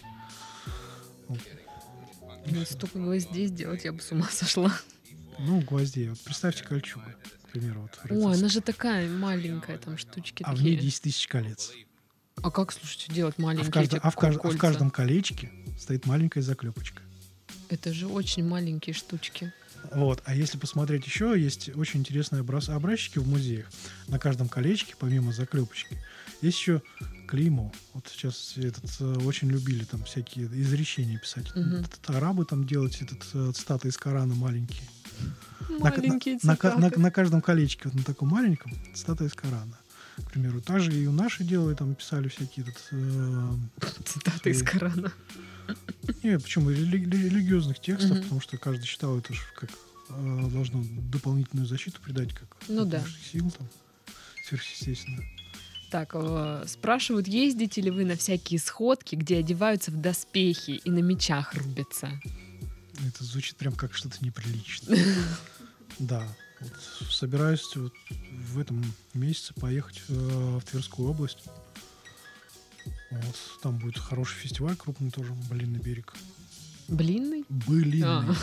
Вот. 1.28 1.40
Ну, 2.46 2.66
столько 2.66 3.00
гвоздей 3.00 3.48
сделать, 3.48 3.84
я 3.86 3.94
бы 3.94 4.02
с 4.02 4.12
ума 4.12 4.28
сошла. 4.32 4.72
Ну, 5.40 5.62
гвоздей. 5.62 6.10
Вот 6.10 6.20
представьте 6.20 6.64
кольчугу, 6.64 7.06
к 7.54 7.60
примеру. 7.60 7.82
Вот, 7.82 8.00
Ой, 8.10 8.34
она 8.36 8.50
же 8.50 8.62
такая 8.62 9.08
маленькая, 9.08 9.78
там 9.78 9.96
штучки 9.98 10.42
а 10.44 10.56
в 10.56 10.62
ней 10.64 10.74
такие. 10.76 10.90
10 10.90 11.02
тысяч 11.04 11.28
колец. 11.28 11.72
А 12.42 12.50
как, 12.50 12.72
слушайте, 12.72 13.14
делать 13.14 13.36
А 13.38 13.42
маленькие 13.44 13.70
в, 13.70 13.74
каждом, 13.74 14.00
а, 14.02 14.10
в 14.10 14.18
кажд- 14.18 14.40
а 14.44 14.50
в 14.50 14.58
каждом 14.58 14.90
колечке 14.90 15.52
стоит 15.80 16.08
маленькая 16.08 16.42
заклепочка. 16.42 17.04
Это 17.70 17.94
же 17.94 18.08
очень 18.08 18.44
маленькие 18.44 18.96
штучки. 18.96 19.54
Вот. 19.94 20.24
А 20.26 20.34
если 20.34 20.58
посмотреть 20.58 21.06
еще, 21.06 21.36
есть 21.38 21.70
очень 21.76 22.00
интересные 22.00 22.42
образ- 22.42 22.70
образчики 22.70 23.20
в 23.20 23.28
музеях. 23.28 23.70
На 24.08 24.18
каждом 24.18 24.50
колечке, 24.50 24.96
помимо 24.98 25.32
заклепочки, 25.32 25.98
есть 26.42 26.58
еще 26.58 26.82
клеймо. 27.28 27.72
Вот 27.94 28.08
сейчас 28.12 28.54
этот, 28.58 28.86
э, 29.00 29.06
очень 29.26 29.50
любили 29.52 29.84
там 29.84 30.04
всякие 30.06 30.48
изречения 30.48 31.20
писать. 31.20 31.56
Мгм. 31.56 31.82
Этот 31.82 32.10
арабы 32.10 32.46
там 32.46 32.66
делать 32.66 33.00
этот 33.02 33.24
э, 33.34 33.52
цитаты 33.54 33.90
из 33.90 33.98
Корана 33.98 34.34
маленькие. 34.34 34.88
На- 35.70 35.78
на- 35.80 35.90
Маленькие 35.90 36.40
на, 36.44 36.56
ка- 36.56 36.70
на- 36.70 36.76
цитаты. 36.90 37.00
на 37.00 37.12
каждом 37.12 37.42
колечке, 37.42 37.82
вот 37.86 37.96
на 37.96 38.04
таком 38.04 38.30
маленьком, 38.30 38.74
цитата 38.94 39.24
из 39.26 39.34
Корана. 39.34 39.78
К 40.18 40.32
примеру, 40.32 40.62
также 40.62 40.94
и 40.94 41.08
у 41.08 41.12
наши 41.12 41.44
делали, 41.44 41.74
там 41.76 41.96
писали 41.96 42.28
всякие 42.28 42.66
этот, 42.68 42.88
э, 42.92 43.54
Цитаты 44.06 44.52
из 44.52 44.60
свои- 44.60 44.72
Корана. 44.72 45.12
Нет, 46.24 46.44
почему? 46.44 46.70
Рели- 46.70 46.92
рели- 47.06 47.30
религиозных 47.30 47.80
текстов, 47.80 48.12
Мгм. 48.12 48.24
потому 48.24 48.42
что 48.42 48.58
каждый 48.58 48.86
считал 48.86 49.18
это 49.18 49.34
же 49.34 49.42
как 49.60 49.70
э, 50.10 50.48
должно 50.52 50.84
дополнительную 51.12 51.66
защиту 51.66 52.00
придать, 52.02 52.34
как 52.34 52.48
Ну 52.68 52.84
от 52.84 52.90
да. 52.90 53.02
сил 53.32 53.50
там, 53.58 53.68
сверхъестественно. 54.48 55.24
Так, 55.90 56.12
э, 56.14 56.66
спрашивают, 56.68 57.28
ездите 57.28 57.82
ли 57.82 57.90
вы 57.90 58.04
на 58.06 58.16
всякие 58.16 58.60
сходки, 58.60 59.16
где 59.16 59.38
одеваются 59.38 59.90
в 59.92 59.96
доспехи 60.00 60.72
и 60.84 60.90
на 60.92 61.00
мечах 61.00 61.54
рубятся? 61.56 62.10
Это 63.08 63.24
звучит 63.24 63.56
прям 63.56 63.74
как 63.74 63.94
что-то 63.94 64.24
неприличное. 64.24 65.00
Да. 66.00 66.28
Вот 66.60 66.72
собираюсь 67.12 67.76
вот 67.76 67.94
в 68.32 68.58
этом 68.58 68.84
месяце 69.14 69.54
поехать 69.54 70.02
э, 70.10 70.14
в 70.60 70.64
Тверскую 70.64 71.08
область. 71.08 71.44
Вот, 73.12 73.36
там 73.62 73.78
будет 73.78 74.00
хороший 74.00 74.36
фестиваль 74.38 74.76
крупный 74.76 75.12
тоже, 75.12 75.34
Блинный 75.52 75.80
берег. 75.80 76.16
Блинный? 76.88 77.46
Былинный. 77.48 78.08
А. 78.08 78.36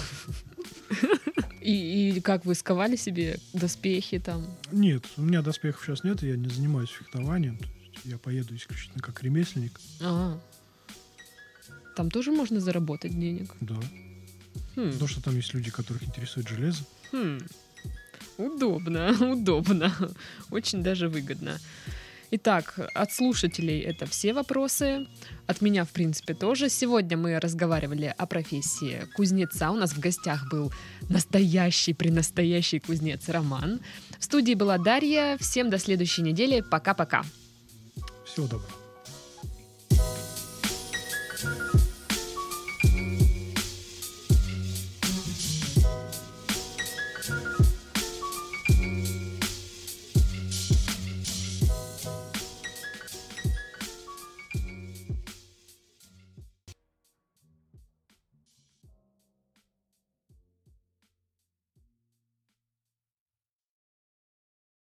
И, 1.61 2.17
и 2.17 2.21
как 2.23 2.47
вы 2.47 2.55
сковали 2.55 2.97
себе 2.97 3.39
доспехи 3.53 4.19
там? 4.19 4.47
Нет, 4.73 5.05
у 5.19 5.23
меня 5.23 5.43
доспехов 5.43 5.85
сейчас 5.85 6.05
нет, 6.05 6.23
я 6.23 6.35
не 6.35 6.49
занимаюсь 6.49 6.89
фехтованием. 6.89 7.59
Я 8.05 8.17
поеду 8.17 8.57
исключительно 8.57 9.03
как 9.03 9.23
ремесленник. 9.23 9.79
А. 10.01 10.41
Там 11.97 12.11
тоже 12.11 12.33
можно 12.33 12.61
заработать 12.61 13.13
денег. 13.13 13.55
Да. 13.61 13.77
Хм. 14.81 14.93
Потому 14.93 15.09
что 15.09 15.23
там 15.23 15.37
есть 15.37 15.55
люди, 15.55 15.71
которых 15.71 16.03
интересует 16.03 16.49
железо. 16.49 16.85
Хм. 17.13 17.39
Удобно, 18.39 19.15
удобно. 19.33 19.93
Очень 20.51 20.83
даже 20.83 21.09
выгодно. 21.09 21.59
Итак, 22.33 22.79
от 22.95 23.13
слушателей 23.13 23.81
это 23.81 24.07
все 24.07 24.33
вопросы. 24.33 25.07
От 25.49 25.61
меня, 25.61 25.85
в 25.85 25.91
принципе, 25.91 26.33
тоже. 26.33 26.69
Сегодня 26.69 27.17
мы 27.17 27.39
разговаривали 27.41 28.15
о 28.17 28.27
профессии 28.27 29.07
кузнеца. 29.17 29.71
У 29.71 29.75
нас 29.75 29.93
в 29.93 29.99
гостях 29.99 30.49
был 30.49 30.73
настоящий, 31.09 31.93
пренастоящий 31.93 32.79
кузнец 32.79 33.29
Роман. 33.29 33.81
В 34.19 34.25
студии 34.25 34.55
была 34.55 34.79
Дарья. 34.79 35.37
Всем 35.41 35.71
до 35.71 35.79
следующей 35.79 36.23
недели. 36.23 36.63
Пока-пока. 36.71 37.25
Всего 38.25 38.47
доброго. 38.47 38.80